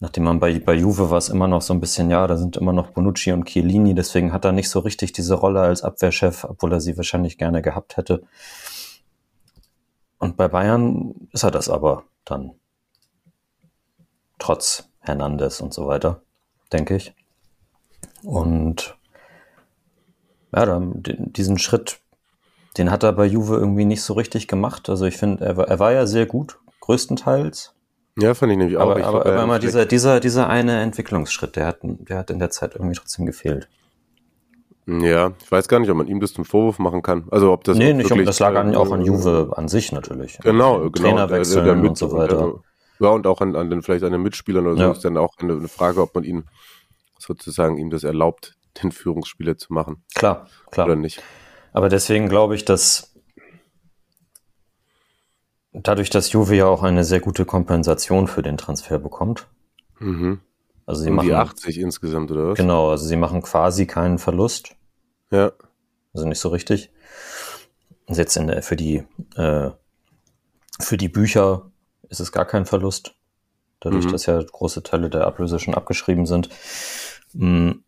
Nachdem 0.00 0.24
man 0.24 0.38
bei, 0.38 0.60
bei 0.60 0.74
Juve 0.74 1.10
war 1.10 1.18
es 1.18 1.28
immer 1.28 1.48
noch 1.48 1.62
so 1.62 1.74
ein 1.74 1.80
bisschen, 1.80 2.08
ja, 2.10 2.26
da 2.26 2.36
sind 2.36 2.56
immer 2.56 2.72
noch 2.72 2.90
Bonucci 2.90 3.32
und 3.32 3.46
Chiellini, 3.46 3.94
deswegen 3.94 4.32
hat 4.32 4.44
er 4.44 4.52
nicht 4.52 4.70
so 4.70 4.78
richtig 4.78 5.12
diese 5.12 5.34
Rolle 5.34 5.60
als 5.60 5.82
Abwehrchef, 5.82 6.44
obwohl 6.44 6.72
er 6.72 6.80
sie 6.80 6.96
wahrscheinlich 6.96 7.36
gerne 7.36 7.62
gehabt 7.62 7.96
hätte. 7.96 8.22
Und 10.18 10.36
bei 10.36 10.48
Bayern 10.48 11.28
ist 11.32 11.42
er 11.42 11.50
das 11.50 11.68
aber 11.68 12.04
dann. 12.24 12.52
Trotz 14.38 14.88
Hernandez 15.00 15.60
und 15.60 15.74
so 15.74 15.88
weiter, 15.88 16.22
denke 16.72 16.94
ich. 16.94 17.14
Und 18.22 18.96
ja, 20.54 20.64
dann, 20.64 21.02
diesen 21.02 21.58
Schritt, 21.58 22.00
den 22.76 22.90
hat 22.90 23.02
er 23.02 23.12
bei 23.12 23.26
Juve 23.26 23.56
irgendwie 23.56 23.84
nicht 23.84 24.02
so 24.02 24.14
richtig 24.14 24.46
gemacht. 24.46 24.88
Also 24.88 25.06
ich 25.06 25.16
finde, 25.16 25.44
er, 25.44 25.58
er 25.58 25.78
war 25.80 25.92
ja 25.92 26.06
sehr 26.06 26.26
gut, 26.26 26.58
größtenteils. 26.80 27.74
Ja, 28.18 28.34
fand 28.34 28.52
ich 28.52 28.58
nämlich 28.58 28.76
auch. 28.76 28.90
Aber, 28.90 28.98
ich, 28.98 29.04
aber, 29.04 29.26
aber 29.26 29.42
immer 29.42 29.58
dieser, 29.58 29.86
dieser, 29.86 30.18
dieser 30.18 30.48
eine 30.48 30.80
Entwicklungsschritt, 30.80 31.54
der 31.54 31.66
hat, 31.66 31.78
der 31.82 32.18
hat 32.18 32.30
in 32.30 32.40
der 32.40 32.50
Zeit 32.50 32.74
irgendwie 32.74 32.96
trotzdem 32.96 33.26
gefehlt. 33.26 33.68
Ja, 34.86 35.32
ich 35.42 35.52
weiß 35.52 35.68
gar 35.68 35.78
nicht, 35.78 35.90
ob 35.90 35.98
man 35.98 36.08
ihm 36.08 36.18
das 36.18 36.32
zum 36.32 36.44
Vorwurf 36.44 36.78
machen 36.78 37.02
kann. 37.02 37.26
Also 37.30 37.52
ob 37.52 37.62
das 37.64 37.76
nee, 37.76 37.92
nicht 37.92 38.10
um, 38.10 38.24
das 38.24 38.40
lag 38.40 38.56
an, 38.56 38.74
auch 38.74 38.90
an 38.90 39.02
Juve 39.02 39.52
an 39.54 39.68
sich 39.68 39.92
natürlich. 39.92 40.38
Genau, 40.38 40.78
genau. 40.78 40.90
Trainerwechseln 40.90 41.64
der, 41.64 41.74
der, 41.74 41.82
der 41.82 41.90
und 41.90 41.98
so 41.98 42.12
weiter. 42.12 42.60
Ja, 42.98 43.10
und 43.10 43.26
auch 43.26 43.40
an, 43.40 43.54
an 43.54 43.70
den, 43.70 43.82
vielleicht 43.82 44.02
an 44.02 44.12
den 44.12 44.22
Mitspielern 44.22 44.66
oder 44.66 44.76
so 44.76 44.82
ja. 44.82 44.90
ist 44.92 45.04
dann 45.04 45.16
auch 45.16 45.34
eine, 45.38 45.52
eine, 45.52 45.68
Frage, 45.68 46.00
ob 46.00 46.14
man 46.14 46.24
ihn 46.24 46.44
sozusagen 47.18 47.76
ihm 47.76 47.90
das 47.90 48.02
erlaubt, 48.02 48.56
den 48.82 48.90
Führungsspieler 48.90 49.58
zu 49.58 49.72
machen. 49.72 50.04
Klar, 50.14 50.48
klar. 50.70 50.86
Oder 50.86 50.96
nicht. 50.96 51.22
Aber 51.72 51.88
deswegen 51.88 52.28
glaube 52.28 52.56
ich, 52.56 52.64
dass 52.64 53.14
dadurch, 55.72 56.10
dass 56.10 56.32
Juve 56.32 56.56
ja 56.56 56.66
auch 56.66 56.82
eine 56.82 57.04
sehr 57.04 57.20
gute 57.20 57.44
Kompensation 57.44 58.28
für 58.28 58.42
den 58.42 58.56
Transfer 58.56 58.98
bekommt. 58.98 59.46
Mhm. 59.98 60.40
Also 60.86 61.02
sie 61.02 61.10
um 61.10 61.16
machen 61.16 61.28
die 61.28 61.34
80 61.34 61.78
insgesamt, 61.78 62.30
oder 62.30 62.48
was? 62.48 62.58
Genau, 62.58 62.90
also 62.90 63.06
sie 63.06 63.16
machen 63.16 63.42
quasi 63.42 63.86
keinen 63.86 64.18
Verlust. 64.18 64.74
Ja. 65.30 65.52
Also 66.14 66.26
nicht 66.26 66.38
so 66.38 66.48
richtig. 66.48 66.90
Jetzt 68.08 68.36
in 68.36 68.46
der, 68.46 68.62
für 68.62 68.76
die 68.76 69.04
äh, 69.36 69.70
für 70.80 70.96
die 70.96 71.08
Bücher 71.08 71.70
ist 72.08 72.20
es 72.20 72.32
gar 72.32 72.46
kein 72.46 72.64
Verlust. 72.64 73.14
Dadurch, 73.80 74.06
mhm. 74.06 74.12
dass 74.12 74.26
ja 74.26 74.42
große 74.42 74.82
Teile 74.82 75.10
der 75.10 75.26
Ablöse 75.26 75.58
schon 75.58 75.74
abgeschrieben 75.74 76.26
sind. 76.26 76.48
Mhm. 77.34 77.84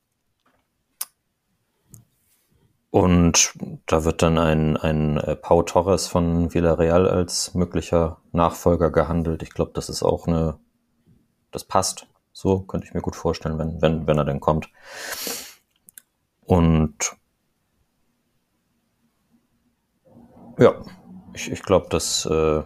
Und 2.90 3.52
da 3.86 4.04
wird 4.04 4.20
dann 4.22 4.36
ein, 4.36 4.76
ein 4.76 5.16
äh, 5.18 5.36
Pau 5.36 5.62
Torres 5.62 6.08
von 6.08 6.52
Villarreal 6.52 7.08
als 7.08 7.54
möglicher 7.54 8.20
Nachfolger 8.32 8.90
gehandelt. 8.90 9.42
Ich 9.42 9.50
glaube, 9.50 9.70
das 9.74 9.88
ist 9.88 10.02
auch 10.02 10.26
eine, 10.26 10.58
das 11.52 11.64
passt. 11.64 12.08
So 12.32 12.60
könnte 12.60 12.86
ich 12.86 12.94
mir 12.94 13.00
gut 13.00 13.14
vorstellen, 13.14 13.58
wenn, 13.58 13.80
wenn, 13.80 14.06
wenn 14.06 14.18
er 14.18 14.24
denn 14.24 14.40
kommt. 14.40 14.70
Und 16.44 17.16
ja, 20.58 20.74
ich, 21.32 21.50
ich 21.50 21.62
glaube, 21.62 21.88
dass 21.90 22.26
äh, 22.26 22.62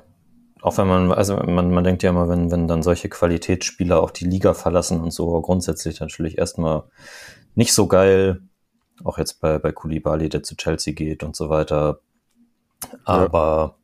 auch 0.62 0.78
wenn 0.78 0.88
man, 0.88 1.12
also 1.12 1.36
man, 1.36 1.70
man 1.70 1.84
denkt 1.84 2.02
ja 2.02 2.08
immer, 2.08 2.30
wenn, 2.30 2.50
wenn 2.50 2.66
dann 2.66 2.82
solche 2.82 3.10
Qualitätsspieler 3.10 4.02
auch 4.02 4.10
die 4.10 4.24
Liga 4.24 4.54
verlassen 4.54 5.02
und 5.02 5.10
so, 5.10 5.38
grundsätzlich 5.42 6.00
natürlich 6.00 6.38
erstmal 6.38 6.84
nicht 7.54 7.74
so 7.74 7.86
geil 7.86 8.40
auch 9.02 9.18
jetzt 9.18 9.40
bei, 9.40 9.58
bei 9.58 9.72
Koulibaly, 9.72 10.28
der 10.28 10.42
zu 10.42 10.56
Chelsea 10.56 10.94
geht 10.94 11.22
und 11.22 11.34
so 11.34 11.48
weiter. 11.48 12.00
Aber 13.04 13.76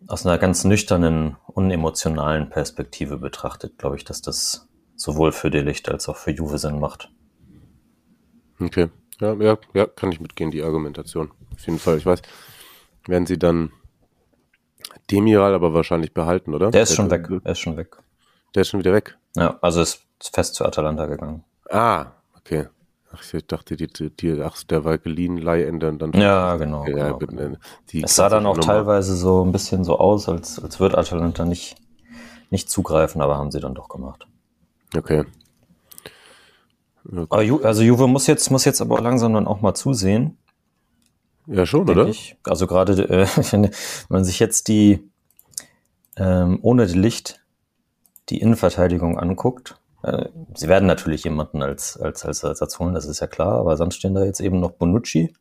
ja. 0.00 0.08
aus 0.08 0.26
einer 0.26 0.38
ganz 0.38 0.64
nüchternen, 0.64 1.36
unemotionalen 1.46 2.50
Perspektive 2.50 3.16
betrachtet, 3.16 3.78
glaube 3.78 3.96
ich, 3.96 4.04
dass 4.04 4.20
das 4.20 4.68
sowohl 4.96 5.32
für 5.32 5.50
Delicht 5.50 5.88
als 5.88 6.08
auch 6.08 6.16
für 6.16 6.30
Juve 6.30 6.58
Sinn 6.58 6.78
macht. 6.78 7.10
Okay. 8.60 8.88
Ja, 9.20 9.34
ja, 9.34 9.58
ja, 9.74 9.86
kann 9.86 10.12
ich 10.12 10.20
mitgehen, 10.20 10.50
die 10.50 10.62
Argumentation. 10.62 11.30
Auf 11.52 11.66
jeden 11.66 11.78
Fall. 11.78 11.98
Ich 11.98 12.06
weiß, 12.06 12.22
werden 13.06 13.26
sie 13.26 13.38
dann 13.38 13.70
Demiral 15.10 15.54
aber 15.54 15.74
wahrscheinlich 15.74 16.14
behalten, 16.14 16.54
oder? 16.54 16.70
Der 16.70 16.82
ist 16.82 16.90
der, 16.90 16.96
schon 16.96 17.10
weg. 17.10 17.28
Er 17.44 17.52
ist 17.52 17.58
schon 17.58 17.76
weg. 17.76 17.96
Der 18.54 18.62
ist 18.62 18.68
schon 18.68 18.80
wieder 18.80 18.92
weg. 18.92 19.18
Ja, 19.36 19.58
also 19.60 19.80
ist 19.80 20.04
fest 20.32 20.54
zu 20.54 20.64
Atalanta 20.64 21.06
gegangen. 21.06 21.44
Ah, 21.68 22.06
okay. 22.38 22.68
Ach, 23.12 23.34
ich 23.34 23.46
dachte, 23.46 23.76
die, 23.76 23.88
die, 23.88 24.40
ach, 24.40 24.62
der 24.62 24.84
war 24.84 24.98
geliehen, 24.98 25.36
Leihende 25.36 25.88
und 25.88 25.98
dann. 26.00 26.12
Ja, 26.12 26.56
genau. 26.56 26.86
Ja, 26.86 27.12
genau, 27.12 27.18
genau. 27.18 27.56
es 28.04 28.14
sah 28.14 28.28
dann 28.28 28.46
auch 28.46 28.54
Nummer. 28.56 28.66
teilweise 28.66 29.16
so 29.16 29.44
ein 29.44 29.50
bisschen 29.50 29.82
so 29.82 29.98
aus, 29.98 30.28
als, 30.28 30.62
als 30.62 30.78
würde 30.78 30.96
Atalanta 30.96 31.44
nicht, 31.44 31.74
nicht 32.50 32.70
zugreifen, 32.70 33.20
aber 33.20 33.36
haben 33.36 33.50
sie 33.50 33.58
dann 33.58 33.74
doch 33.74 33.88
gemacht. 33.88 34.28
Okay. 34.96 35.24
okay. 37.04 37.42
Ju, 37.42 37.60
also 37.62 37.82
Juve 37.82 38.06
muss 38.06 38.28
jetzt, 38.28 38.48
muss 38.50 38.64
jetzt 38.64 38.80
aber 38.80 39.00
langsam 39.00 39.34
dann 39.34 39.48
auch 39.48 39.60
mal 39.60 39.74
zusehen. 39.74 40.38
Ja, 41.46 41.66
schon, 41.66 41.88
oder? 41.88 42.06
Ich. 42.06 42.36
Also 42.44 42.68
gerade, 42.68 42.92
äh, 43.08 43.26
wenn 43.50 43.70
man 44.08 44.24
sich 44.24 44.38
jetzt 44.38 44.68
die, 44.68 45.10
ähm, 46.14 46.60
ohne 46.62 46.86
die 46.86 46.98
Licht, 46.98 47.40
die 48.28 48.40
Innenverteidigung 48.40 49.18
anguckt, 49.18 49.80
sie 50.54 50.68
werden 50.68 50.86
natürlich 50.86 51.24
jemanden 51.24 51.62
als, 51.62 51.98
als, 51.98 52.24
als 52.24 52.42
Ersatz 52.42 52.78
holen, 52.78 52.94
das 52.94 53.06
ist 53.06 53.20
ja 53.20 53.26
klar, 53.26 53.58
aber 53.58 53.76
sonst 53.76 53.96
stehen 53.96 54.14
da 54.14 54.24
jetzt 54.24 54.40
eben 54.40 54.60
noch 54.60 54.72
Bonucci 54.72 55.34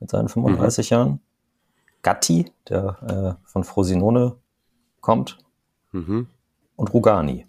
mit 0.00 0.10
seinen 0.10 0.28
35 0.28 0.90
mhm. 0.90 0.94
Jahren, 0.94 1.20
Gatti, 2.02 2.52
der 2.68 3.38
äh, 3.42 3.48
von 3.48 3.64
Frosinone 3.64 4.36
kommt, 5.00 5.38
mhm. 5.92 6.28
und 6.76 6.94
Rugani. 6.94 7.46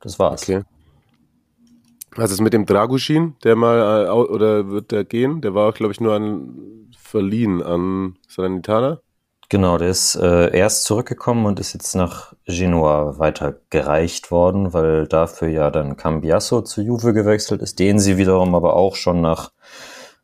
Das 0.00 0.18
war's. 0.18 0.42
Okay. 0.42 0.62
Was 2.14 2.30
ist 2.30 2.40
mit 2.40 2.54
dem 2.54 2.64
Draguschin, 2.64 3.36
der 3.44 3.56
mal, 3.56 4.06
äh, 4.06 4.10
oder 4.10 4.70
wird 4.70 4.90
der 4.90 5.04
gehen? 5.04 5.42
Der 5.42 5.54
war, 5.54 5.72
glaube 5.72 5.92
ich, 5.92 6.00
nur 6.00 6.14
an, 6.14 6.88
verliehen 6.96 7.62
an 7.62 8.16
Salernitana. 8.28 9.00
Genau, 9.48 9.78
der 9.78 9.90
ist 9.90 10.16
äh, 10.16 10.56
erst 10.56 10.84
zurückgekommen 10.84 11.46
und 11.46 11.60
ist 11.60 11.72
jetzt 11.72 11.94
nach 11.94 12.34
Genua 12.46 13.18
weitergereicht 13.18 14.32
worden, 14.32 14.72
weil 14.72 15.06
dafür 15.06 15.46
ja 15.48 15.70
dann 15.70 15.96
Cambiasso 15.96 16.62
zu 16.62 16.82
Juve 16.82 17.12
gewechselt 17.12 17.62
ist, 17.62 17.78
den 17.78 18.00
sie 18.00 18.16
wiederum 18.16 18.56
aber 18.56 18.74
auch 18.74 18.96
schon 18.96 19.20
nach 19.20 19.52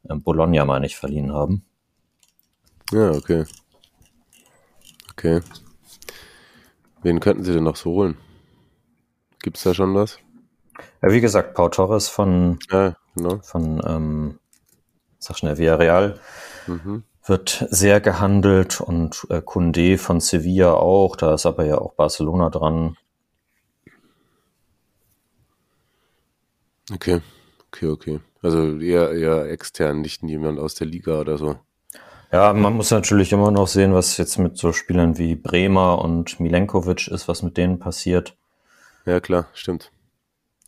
äh, 0.08 0.16
Bologna, 0.16 0.64
meine 0.64 0.86
ich, 0.86 0.96
verliehen 0.96 1.32
haben. 1.32 1.64
Ja, 2.90 3.12
okay. 3.12 3.44
Okay. 5.12 5.40
Wen 7.02 7.20
könnten 7.20 7.44
sie 7.44 7.52
denn 7.52 7.64
noch 7.64 7.76
so 7.76 7.92
holen? 7.92 8.16
Gibt 9.40 9.56
es 9.56 9.62
da 9.62 9.72
schon 9.72 9.94
was? 9.94 10.18
Ja, 11.00 11.12
wie 11.12 11.20
gesagt, 11.20 11.54
Pau 11.54 11.68
Torres 11.68 12.08
von, 12.08 12.58
ja, 12.72 12.96
genau. 13.14 13.38
von 13.38 13.80
ähm, 13.86 14.38
sag 15.20 15.38
schnell, 15.38 15.58
Villarreal. 15.58 16.18
Mhm 16.66 17.04
wird 17.24 17.66
sehr 17.70 18.00
gehandelt 18.00 18.80
und 18.80 19.26
äh, 19.30 19.40
Kunde 19.40 19.98
von 19.98 20.20
Sevilla 20.20 20.74
auch, 20.74 21.16
da 21.16 21.34
ist 21.34 21.46
aber 21.46 21.64
ja 21.64 21.78
auch 21.78 21.94
Barcelona 21.94 22.50
dran. 22.50 22.96
Okay, 26.92 27.20
okay, 27.68 27.86
okay. 27.86 28.20
Also 28.42 28.78
eher, 28.78 29.12
eher 29.12 29.50
extern, 29.50 30.00
nicht 30.00 30.22
jemand 30.22 30.58
aus 30.58 30.74
der 30.74 30.88
Liga 30.88 31.20
oder 31.20 31.38
so. 31.38 31.56
Ja, 32.32 32.52
man 32.54 32.72
muss 32.72 32.90
natürlich 32.90 33.32
immer 33.32 33.50
noch 33.50 33.68
sehen, 33.68 33.94
was 33.94 34.16
jetzt 34.16 34.38
mit 34.38 34.56
so 34.56 34.72
Spielern 34.72 35.18
wie 35.18 35.36
Bremer 35.36 36.02
und 36.02 36.40
Milenkovic 36.40 37.08
ist, 37.08 37.28
was 37.28 37.42
mit 37.42 37.56
denen 37.56 37.78
passiert. 37.78 38.36
Ja, 39.04 39.20
klar, 39.20 39.46
stimmt. 39.52 39.92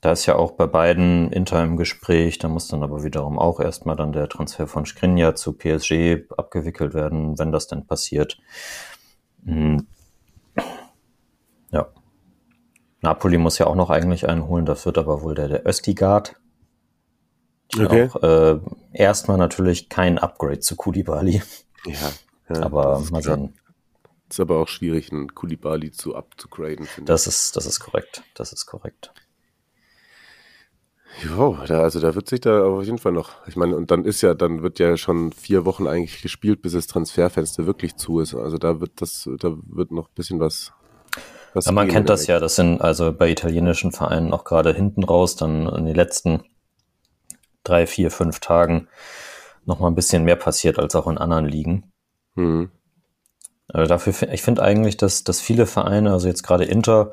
Da 0.05 0.13
ist 0.13 0.27
ja 0.27 0.37
auch 0.37 0.51
bei 0.51 0.67
beiden 0.67 1.33
Inter 1.33 1.63
im 1.63 1.79
Gespräch, 1.79 2.37
da 2.37 2.47
muss 2.49 2.69
dann 2.69 2.83
aber 2.83 3.05
wiederum 3.05 3.39
auch 3.39 3.59
erstmal 3.59 3.97
dann 3.97 4.13
der 4.13 4.29
Transfer 4.29 4.67
von 4.67 4.85
Skriniar 4.85 5.35
zu 5.35 5.55
PSG 5.55 6.31
abgewickelt 6.37 6.93
werden, 6.93 7.39
wenn 7.39 7.53
das 7.53 7.69
denn 7.69 7.87
passiert. 7.87 8.39
Hm. 9.47 9.87
Ja. 11.71 11.89
Napoli 13.01 13.39
muss 13.39 13.57
ja 13.57 13.67
auch 13.67 13.77
noch 13.77 13.89
eigentlich 13.89 14.29
einen 14.29 14.47
holen, 14.47 14.67
das 14.67 14.85
wird 14.85 14.99
aber 14.99 15.23
wohl 15.23 15.35
der, 15.35 15.49
der 15.49 15.67
Östigard. 15.67 16.37
Okay. 17.75 18.11
Auch, 18.13 18.23
äh, 18.23 18.61
erstmal 18.93 19.39
natürlich 19.39 19.89
kein 19.89 20.19
Upgrade 20.19 20.61
zu 20.61 20.77
Kulibali. 20.77 21.43
Ja. 21.87 21.95
ja 22.55 22.63
aber 22.63 23.01
mal 23.11 23.23
sehen. 23.23 23.55
Ist 24.29 24.39
aber 24.39 24.59
auch 24.59 24.69
schwierig, 24.69 25.13
einen 25.13 25.35
Kulibali 25.35 25.93
zu 25.93 26.15
upgraden. 26.15 26.89
Das 27.07 27.27
ist, 27.27 27.57
das 27.57 27.65
ist 27.65 27.81
korrekt. 27.81 28.23
Das 28.35 28.53
ist 28.53 28.67
korrekt. 28.67 29.15
Jo, 31.23 31.57
da, 31.67 31.81
also 31.83 32.01
da 32.01 32.15
wird 32.15 32.29
sich 32.29 32.41
da 32.41 32.65
auf 32.65 32.85
jeden 32.85 32.99
Fall 32.99 33.13
noch, 33.13 33.47
ich 33.47 33.57
meine, 33.57 33.77
und 33.77 33.91
dann 33.91 34.05
ist 34.05 34.21
ja, 34.23 34.35
dann 34.35 34.63
wird 34.63 34.79
ja 34.79 34.97
schon 34.97 35.33
vier 35.33 35.65
Wochen 35.65 35.87
eigentlich 35.87 36.23
gespielt, 36.23 36.63
bis 36.63 36.73
das 36.73 36.87
Transferfenster 36.87 37.67
wirklich 37.67 37.97
zu 37.97 38.21
ist. 38.21 38.35
Also 38.35 38.59
da 38.59 38.81
wird 38.81 39.01
das, 39.01 39.29
da 39.39 39.55
wird 39.67 39.93
noch 39.93 40.09
ein 40.09 40.15
bisschen 40.15 40.41
was. 40.41 40.73
was 41.53 41.67
ja, 41.67 41.73
man 41.73 41.89
kennt 41.89 42.09
das 42.09 42.27
ja, 42.27 42.41
das 42.41 42.57
sind 42.57 42.81
also 42.81 43.13
bei 43.13 43.31
italienischen 43.31 43.93
Vereinen 43.93 44.33
auch 44.33 44.45
gerade 44.45 44.73
hinten 44.75 45.05
raus, 45.05 45.37
dann 45.37 45.69
in 45.69 45.85
den 45.87 45.95
letzten 45.95 46.43
drei, 47.63 47.87
vier, 47.87 48.11
fünf 48.11 48.41
Tagen 48.41 48.89
noch 49.65 49.81
mal 49.81 49.89
ein 49.89 49.95
bisschen 49.95 50.25
mehr 50.25 50.37
passiert 50.37 50.79
als 50.79 50.95
auch 50.95 51.07
in 51.07 51.17
anderen 51.17 51.47
Ligen. 51.47 51.93
Mhm. 52.35 52.71
Also 53.69 53.89
dafür, 53.89 54.31
ich 54.33 54.43
finde 54.43 54.63
eigentlich, 54.63 54.97
dass, 54.97 55.25
dass 55.25 55.41
viele 55.41 55.67
Vereine, 55.67 56.13
also 56.13 56.29
jetzt 56.29 56.43
gerade 56.43 56.65
Inter, 56.65 57.13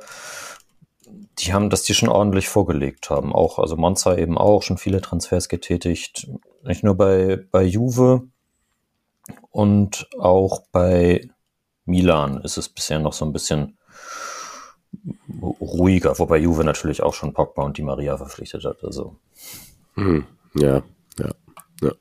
die 1.41 1.54
haben, 1.54 1.69
dass 1.69 1.84
die 1.84 1.93
schon 1.93 2.10
ordentlich 2.10 2.47
vorgelegt 2.47 3.10
haben. 3.10 3.34
Auch, 3.34 3.60
also 3.60 3.75
Monza 3.75 4.17
eben 4.17 4.38
auch, 4.38 4.63
schon 4.63 4.77
viele 4.77 5.01
Transfers 5.01 5.49
getätigt. 5.49 6.27
Nicht 6.63 6.84
nur 6.84 6.95
bei, 6.95 7.43
bei 7.51 7.63
Juve 7.63 8.27
und 9.49 10.08
auch 10.19 10.63
bei 10.71 11.30
Milan 11.86 12.41
ist 12.41 12.58
es 12.58 12.69
bisher 12.69 12.99
noch 12.99 13.13
so 13.13 13.25
ein 13.25 13.34
bisschen 13.34 13.77
ruhiger, 15.62 16.19
wobei 16.19 16.38
Juve 16.38 16.63
natürlich 16.63 17.01
auch 17.01 17.13
schon 17.13 17.34
Pogba 17.34 17.63
und 17.63 17.77
Di 17.77 17.82
Maria 17.82 18.17
verpflichtet 18.17 18.65
hat. 18.65 18.84
Also. 18.84 19.15
Mhm. 19.95 20.25
Ja, 20.54 20.84
ja, 21.17 21.32
ja. 21.82 21.91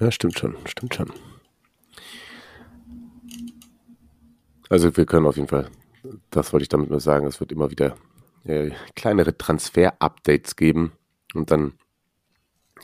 Ja, 0.00 0.10
stimmt 0.10 0.38
schon, 0.38 0.56
stimmt 0.66 0.94
schon. 0.94 1.12
Also 4.68 4.96
wir 4.96 5.06
können 5.06 5.26
auf 5.26 5.36
jeden 5.36 5.48
Fall, 5.48 5.68
das 6.30 6.52
wollte 6.52 6.62
ich 6.62 6.68
damit 6.68 6.90
nur 6.90 7.00
sagen, 7.00 7.26
es 7.26 7.38
wird 7.38 7.52
immer 7.52 7.70
wieder 7.70 7.96
äh, 8.44 8.70
kleinere 8.94 9.36
Transfer-Updates 9.36 10.56
geben 10.56 10.92
und 11.34 11.50
dann 11.50 11.74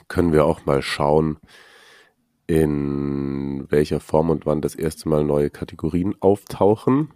können 0.09 0.33
wir 0.33 0.45
auch 0.45 0.65
mal 0.67 0.83
schauen, 0.83 1.39
in 2.47 3.71
welcher 3.71 4.01
Form 4.01 4.31
und 4.31 4.45
wann 4.45 4.61
das 4.61 4.75
erste 4.75 5.09
Mal 5.09 5.25
neue 5.25 5.51
Kategorien 5.51 6.17
auftauchen. 6.21 7.13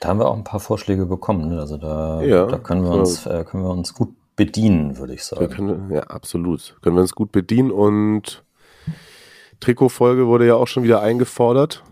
Da 0.00 0.08
haben 0.08 0.20
wir 0.20 0.28
auch 0.28 0.36
ein 0.36 0.44
paar 0.44 0.60
Vorschläge 0.60 1.06
bekommen. 1.06 1.48
Ne? 1.48 1.58
Also 1.58 1.76
da, 1.76 2.22
ja, 2.22 2.46
da 2.46 2.58
können, 2.58 2.84
wir 2.84 2.92
uns, 2.92 3.26
äh, 3.26 3.44
können 3.44 3.64
wir 3.64 3.70
uns 3.70 3.94
gut 3.94 4.14
bedienen, 4.36 4.96
würde 4.98 5.14
ich 5.14 5.24
sagen. 5.24 5.48
Können, 5.48 5.90
ja, 5.90 6.02
absolut. 6.04 6.76
Können 6.82 6.96
wir 6.96 7.02
uns 7.02 7.14
gut 7.14 7.32
bedienen 7.32 7.70
und 7.70 8.44
Trikotfolge 9.60 10.26
wurde 10.26 10.46
ja 10.46 10.54
auch 10.54 10.68
schon 10.68 10.82
wieder 10.82 11.02
eingefordert. 11.02 11.82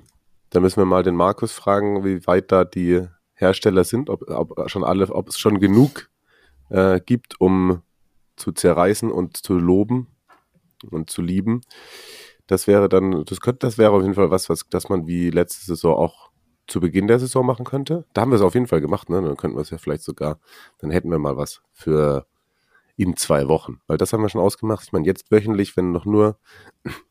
Da 0.50 0.60
müssen 0.60 0.78
wir 0.78 0.86
mal 0.86 1.02
den 1.02 1.14
Markus 1.14 1.52
fragen, 1.52 2.04
wie 2.04 2.26
weit 2.26 2.50
da 2.50 2.64
die 2.64 3.06
Hersteller 3.40 3.84
sind, 3.84 4.10
ob, 4.10 4.28
ob 4.28 4.70
schon 4.70 4.84
alle, 4.84 5.08
ob 5.10 5.28
es 5.28 5.38
schon 5.38 5.58
genug 5.58 6.10
äh, 6.68 7.00
gibt, 7.00 7.40
um 7.40 7.82
zu 8.36 8.52
zerreißen 8.52 9.10
und 9.10 9.36
zu 9.36 9.58
loben 9.58 10.08
und 10.90 11.10
zu 11.10 11.22
lieben. 11.22 11.60
Das 12.46 12.66
wäre 12.66 12.88
dann, 12.88 13.24
das 13.24 13.40
könnte, 13.40 13.66
das 13.66 13.78
wäre 13.78 13.92
auf 13.92 14.02
jeden 14.02 14.14
Fall 14.14 14.30
was, 14.30 14.48
was, 14.48 14.66
dass 14.70 14.88
man 14.88 15.06
wie 15.06 15.30
letzte 15.30 15.64
Saison 15.64 15.96
auch 15.96 16.30
zu 16.66 16.80
Beginn 16.80 17.06
der 17.06 17.18
Saison 17.18 17.44
machen 17.44 17.64
könnte. 17.64 18.04
Da 18.12 18.22
haben 18.22 18.30
wir 18.30 18.36
es 18.36 18.42
auf 18.42 18.54
jeden 18.54 18.66
Fall 18.66 18.80
gemacht, 18.80 19.10
ne? 19.10 19.20
Dann 19.20 19.36
könnten 19.36 19.56
wir 19.56 19.62
es 19.62 19.70
ja 19.70 19.78
vielleicht 19.78 20.02
sogar, 20.02 20.38
dann 20.78 20.90
hätten 20.90 21.10
wir 21.10 21.18
mal 21.18 21.36
was 21.36 21.62
für 21.72 22.26
in 22.96 23.16
zwei 23.16 23.48
Wochen. 23.48 23.80
Weil 23.86 23.96
das 23.96 24.12
haben 24.12 24.22
wir 24.22 24.28
schon 24.28 24.40
ausgemacht. 24.40 24.84
Ich 24.84 24.92
meine, 24.92 25.06
jetzt 25.06 25.30
wöchentlich, 25.30 25.76
wenn 25.76 25.90
noch 25.90 26.04
nur 26.04 26.38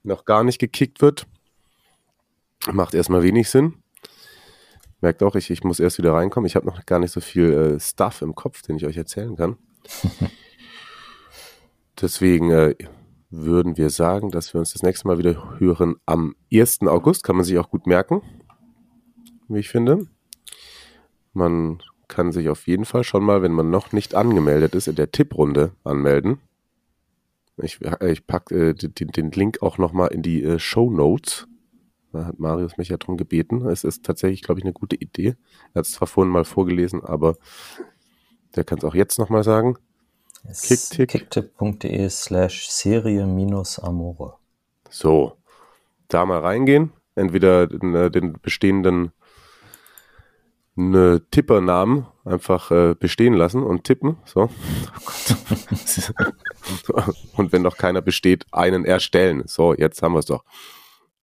noch 0.03 0.25
gar 0.25 0.43
nicht 0.43 0.59
gekickt 0.59 1.01
wird, 1.01 1.25
macht 2.71 2.93
erstmal 2.93 3.23
wenig 3.23 3.49
Sinn. 3.49 3.81
Merkt 5.01 5.23
auch, 5.23 5.35
ich, 5.35 5.49
ich 5.49 5.63
muss 5.63 5.79
erst 5.79 5.97
wieder 5.97 6.13
reinkommen. 6.13 6.45
Ich 6.45 6.55
habe 6.55 6.65
noch 6.65 6.85
gar 6.85 6.99
nicht 6.99 7.11
so 7.11 7.21
viel 7.21 7.53
äh, 7.53 7.79
Stuff 7.79 8.21
im 8.21 8.35
Kopf, 8.35 8.61
den 8.61 8.75
ich 8.75 8.85
euch 8.85 8.97
erzählen 8.97 9.35
kann. 9.35 9.57
Deswegen 12.01 12.51
äh, 12.51 12.75
würden 13.29 13.77
wir 13.77 13.89
sagen, 13.89 14.31
dass 14.31 14.53
wir 14.53 14.59
uns 14.59 14.73
das 14.73 14.83
nächste 14.83 15.07
Mal 15.07 15.17
wieder 15.17 15.59
hören 15.59 15.95
am 16.05 16.35
1. 16.51 16.81
August. 16.83 17.23
Kann 17.23 17.35
man 17.35 17.45
sich 17.45 17.57
auch 17.57 17.69
gut 17.69 17.87
merken, 17.87 18.21
wie 19.47 19.59
ich 19.59 19.69
finde. 19.69 20.07
Man 21.33 21.81
kann 22.07 22.31
sich 22.31 22.49
auf 22.49 22.67
jeden 22.67 22.85
Fall 22.85 23.03
schon 23.03 23.23
mal, 23.23 23.41
wenn 23.41 23.51
man 23.53 23.69
noch 23.69 23.93
nicht 23.93 24.15
angemeldet 24.15 24.75
ist, 24.75 24.87
in 24.87 24.95
der 24.95 25.11
Tipprunde 25.11 25.73
anmelden. 25.83 26.39
Ich, 27.61 27.79
ich 28.01 28.25
packe 28.25 28.69
äh, 28.69 28.73
den, 28.73 29.09
den, 29.09 29.31
Link 29.31 29.61
auch 29.61 29.77
nochmal 29.77 30.09
in 30.09 30.21
die 30.21 30.43
äh, 30.43 30.59
Show 30.59 30.89
Notes. 30.89 31.47
Da 32.11 32.25
hat 32.25 32.39
Marius 32.39 32.77
mich 32.77 32.89
ja 32.89 32.97
drum 32.97 33.17
gebeten. 33.17 33.67
Es 33.67 33.83
ist 33.83 34.03
tatsächlich, 34.03 34.41
glaube 34.41 34.59
ich, 34.59 34.65
eine 34.65 34.73
gute 34.73 34.95
Idee. 34.95 35.35
Er 35.73 35.79
hat 35.79 35.85
es 35.85 35.91
zwar 35.91 36.07
vorhin 36.07 36.31
mal 36.31 36.45
vorgelesen, 36.45 37.03
aber 37.03 37.35
der 38.55 38.63
kann 38.63 38.79
es 38.79 38.83
auch 38.83 38.95
jetzt 38.95 39.19
nochmal 39.19 39.43
sagen. 39.43 39.77
Kicktipp.de 40.43 42.09
slash 42.09 42.69
Serie 42.69 43.25
minus 43.27 43.79
Amore. 43.79 44.35
So, 44.89 45.33
da 46.07 46.25
mal 46.25 46.39
reingehen. 46.39 46.91
Entweder 47.15 47.67
den, 47.67 47.93
äh, 47.93 48.09
den 48.09 48.39
bestehenden 48.41 49.11
eine 50.77 51.21
Tippernamen 51.29 52.07
einfach 52.23 52.71
äh, 52.71 52.95
bestehen 52.97 53.33
lassen 53.33 53.63
und 53.63 53.83
tippen. 53.83 54.17
So. 54.25 54.49
Und 57.35 57.51
wenn 57.51 57.63
noch 57.63 57.77
keiner 57.77 58.01
besteht, 58.01 58.45
einen 58.51 58.85
erstellen. 58.85 59.43
So, 59.47 59.73
jetzt 59.73 60.03
haben 60.03 60.13
wir 60.13 60.19
es 60.19 60.25
doch. 60.25 60.43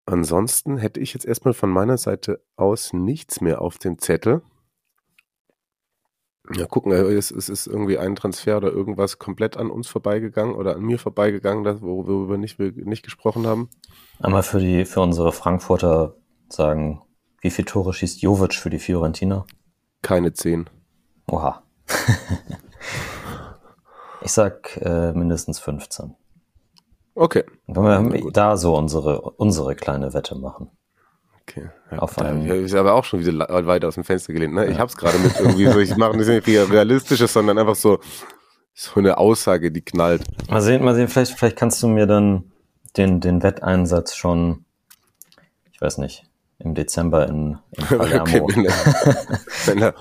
Ansonsten 0.06 0.78
hätte 0.78 1.00
ich 1.00 1.12
jetzt 1.14 1.26
erstmal 1.26 1.54
von 1.54 1.70
meiner 1.70 1.98
Seite 1.98 2.40
aus 2.56 2.92
nichts 2.92 3.40
mehr 3.40 3.60
auf 3.60 3.78
dem 3.78 3.98
Zettel. 3.98 4.42
Ja, 6.54 6.66
gucken, 6.66 6.92
äh, 6.92 7.02
es, 7.12 7.32
es 7.32 7.48
ist 7.48 7.66
irgendwie 7.66 7.98
ein 7.98 8.14
Transfer 8.14 8.56
oder 8.56 8.70
irgendwas 8.70 9.18
komplett 9.18 9.56
an 9.56 9.68
uns 9.68 9.88
vorbeigegangen 9.88 10.54
oder 10.54 10.76
an 10.76 10.82
mir 10.82 11.00
vorbeigegangen, 11.00 11.64
das, 11.64 11.82
worüber 11.82 12.30
wir 12.30 12.38
nicht, 12.38 12.58
nicht 12.58 13.02
gesprochen 13.02 13.48
haben. 13.48 13.68
Einmal 14.20 14.44
für 14.44 14.60
die, 14.60 14.84
für 14.84 15.00
unsere 15.00 15.32
Frankfurter 15.32 16.14
sagen, 16.48 17.02
wie 17.40 17.50
viele 17.50 17.66
Tore 17.66 17.92
schießt 17.92 18.22
Jovic 18.22 18.54
für 18.54 18.70
die 18.70 18.78
Fiorentina? 18.78 19.44
Keine 20.02 20.32
zehn. 20.32 20.70
Oha. 21.26 21.64
Ich 24.26 24.32
sag 24.32 24.76
äh, 24.78 25.12
mindestens 25.12 25.60
15. 25.60 26.16
Okay. 27.16 27.44
Dann 27.66 27.84
können 27.84 28.12
wir 28.12 28.30
da 28.30 28.56
so 28.56 28.76
unsere, 28.76 29.20
unsere 29.22 29.74
kleine 29.74 30.12
Wette 30.14 30.36
machen. 30.36 30.70
okay. 31.42 31.70
Ja, 31.90 31.98
Auf 31.98 32.18
einen- 32.18 32.46
ist 32.46 32.74
aber 32.74 32.94
auch 32.94 33.04
schon 33.04 33.20
wieder 33.24 33.48
weit 33.66 33.84
aus 33.84 33.94
dem 33.94 34.04
Fenster 34.04 34.32
gelehnt. 34.32 34.54
Ne? 34.54 34.66
Ich 34.66 34.78
habe 34.78 34.90
es 34.90 34.96
gerade 34.96 35.18
mit 35.18 35.38
irgendwie 35.40 35.66
so, 35.66 35.78
ich 35.78 35.96
mache 35.96 36.16
nicht 36.16 36.28
realistisches, 36.46 37.32
sondern 37.32 37.58
einfach 37.58 37.74
so, 37.76 38.00
so 38.74 39.00
eine 39.00 39.16
Aussage, 39.18 39.72
die 39.72 39.82
knallt. 39.82 40.22
Mal 40.50 40.60
sehen, 40.60 40.84
mal 40.84 40.94
sehen, 40.94 41.08
vielleicht, 41.08 41.32
vielleicht 41.38 41.56
kannst 41.56 41.82
du 41.82 41.88
mir 41.88 42.06
dann 42.06 42.52
den, 42.96 43.20
den 43.20 43.42
Wetteinsatz 43.42 44.14
schon, 44.14 44.64
ich 45.72 45.80
weiß 45.80 45.98
nicht, 45.98 46.24
im 46.58 46.74
Dezember 46.74 47.28
in, 47.28 47.58
in 47.72 47.84
Okay, 47.84 47.96
Palermo. 47.98 48.48
wenn, 48.48 48.64
er, 48.64 48.74
wenn 49.66 49.78
er 49.82 49.94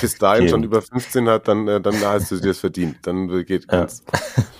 bis 0.00 0.18
dahin 0.18 0.48
schon 0.48 0.64
über 0.64 0.82
15 0.82 1.28
hat, 1.28 1.46
dann, 1.48 1.68
äh, 1.68 1.80
dann 1.80 1.94
hast 2.04 2.30
du 2.30 2.36
dir 2.40 2.48
das 2.48 2.58
verdient. 2.58 2.96
Dann 3.06 3.28
geht 3.44 3.62
Ja. 3.70 3.80
ganz, 3.80 4.02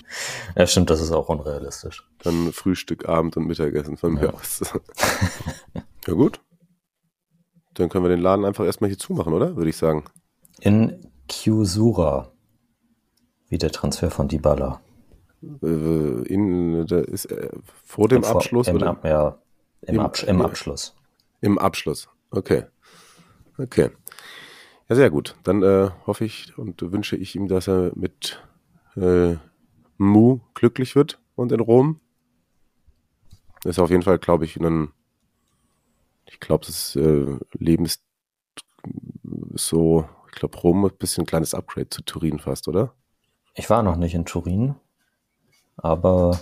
ja, 0.56 0.66
stimmt, 0.66 0.90
das 0.90 1.00
ist 1.00 1.10
auch 1.12 1.28
unrealistisch. 1.28 2.06
dann 2.22 2.52
Frühstück, 2.52 3.08
Abend 3.08 3.36
und 3.36 3.46
Mittagessen 3.46 3.96
von 3.96 4.14
mir 4.14 4.32
aus. 4.34 4.60
ja 6.06 6.14
gut. 6.14 6.40
Dann 7.74 7.88
können 7.88 8.04
wir 8.04 8.08
den 8.10 8.20
Laden 8.20 8.44
einfach 8.44 8.64
erstmal 8.64 8.88
hier 8.90 8.98
zumachen, 8.98 9.32
oder? 9.32 9.56
Würde 9.56 9.70
ich 9.70 9.76
sagen. 9.76 10.04
In 10.60 11.06
Chiusura, 11.30 12.32
wie 13.48 13.58
der 13.58 13.70
Transfer 13.72 14.10
von 14.10 14.28
Dybala. 14.28 14.80
Äh, 15.62 15.66
In, 15.66 16.86
da 16.86 16.98
ist, 16.98 17.24
äh, 17.26 17.48
vor 17.84 18.08
dem 18.08 18.24
Abschluss 18.24 18.68
Im, 18.68 18.76
oder? 18.76 18.88
Ab, 18.90 19.04
ja, 19.04 19.38
im, 19.82 19.94
Im- 19.96 20.00
Absch 20.00 20.24
im 20.24 20.38
ja. 20.40 20.44
Abschluss. 20.44 20.94
Im 21.40 21.58
Abschluss. 21.58 22.08
Okay. 22.30 22.64
Okay. 23.58 23.90
Ja, 24.88 24.96
sehr 24.96 25.10
gut. 25.10 25.36
Dann 25.44 25.62
äh, 25.62 25.90
hoffe 26.06 26.24
ich 26.24 26.56
und 26.58 26.80
wünsche 26.92 27.16
ich 27.16 27.36
ihm, 27.36 27.48
dass 27.48 27.68
er 27.68 27.92
mit 27.94 28.42
äh, 28.96 29.36
Mu 29.98 30.40
glücklich 30.54 30.96
wird 30.96 31.20
und 31.36 31.52
in 31.52 31.60
Rom. 31.60 32.00
Ist 33.64 33.78
auf 33.78 33.90
jeden 33.90 34.02
Fall, 34.02 34.18
glaube 34.18 34.44
ich, 34.46 34.56
ein, 34.56 34.92
ich 36.26 36.40
glaube, 36.40 36.64
das 36.66 36.96
äh, 36.96 37.38
Leben 37.52 37.84
ist 37.84 38.02
so, 39.54 40.08
ich 40.28 40.32
glaube, 40.32 40.58
Rom 40.58 40.86
ist 40.86 40.92
ein 40.92 40.98
bisschen 40.98 41.24
ein 41.24 41.26
kleines 41.26 41.54
Upgrade 41.54 41.90
zu 41.90 42.02
Turin 42.02 42.38
fast, 42.38 42.68
oder? 42.68 42.94
Ich 43.54 43.68
war 43.68 43.82
noch 43.82 43.96
nicht 43.96 44.14
in 44.14 44.24
Turin, 44.24 44.76
aber 45.76 46.38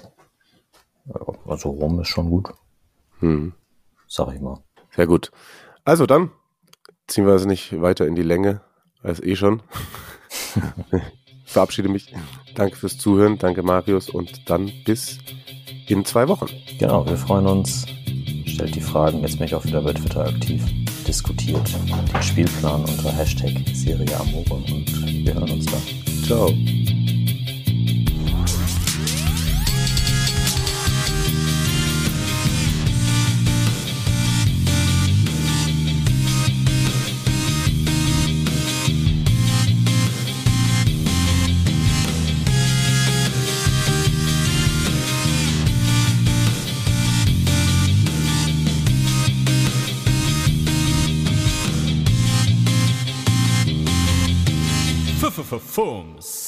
ja, 1.06 1.20
also 1.46 1.70
Rom 1.70 2.00
ist 2.00 2.08
schon 2.08 2.30
gut, 2.30 2.54
Hm. 3.18 3.52
sag 4.06 4.32
ich 4.34 4.40
mal. 4.40 4.62
Sehr 4.98 5.06
gut. 5.06 5.30
Also 5.84 6.06
dann 6.06 6.32
ziehen 7.06 7.24
wir 7.24 7.34
es 7.34 7.46
nicht 7.46 7.80
weiter 7.80 8.04
in 8.04 8.16
die 8.16 8.24
Länge 8.24 8.62
als 9.00 9.22
eh 9.22 9.36
schon. 9.36 9.62
Verabschiede 11.44 11.88
mich. 11.88 12.12
Danke 12.56 12.74
fürs 12.74 12.98
Zuhören. 12.98 13.38
Danke, 13.38 13.62
Marius. 13.62 14.10
Und 14.10 14.50
dann 14.50 14.72
bis 14.84 15.18
in 15.86 16.04
zwei 16.04 16.26
Wochen. 16.26 16.48
Genau, 16.80 17.06
wir 17.06 17.16
freuen 17.16 17.46
uns. 17.46 17.86
Stellt 18.46 18.74
die 18.74 18.80
Fragen. 18.80 19.20
Jetzt 19.20 19.38
bin 19.38 19.46
ich 19.46 19.54
auch 19.54 19.64
wieder 19.64 19.82
bei 19.82 19.92
Twitter 19.92 20.26
aktiv. 20.26 20.64
Diskutiert 21.06 21.70
den 22.12 22.22
Spielplan 22.24 22.80
unter 22.80 23.12
Hashtag 23.12 23.52
Serie 23.72 24.18
Amore 24.18 24.54
und 24.54 25.24
wir 25.24 25.32
hören 25.32 25.52
uns 25.52 25.66
dann. 25.66 26.24
Ciao. 26.24 26.52
Fomos. 55.78 56.47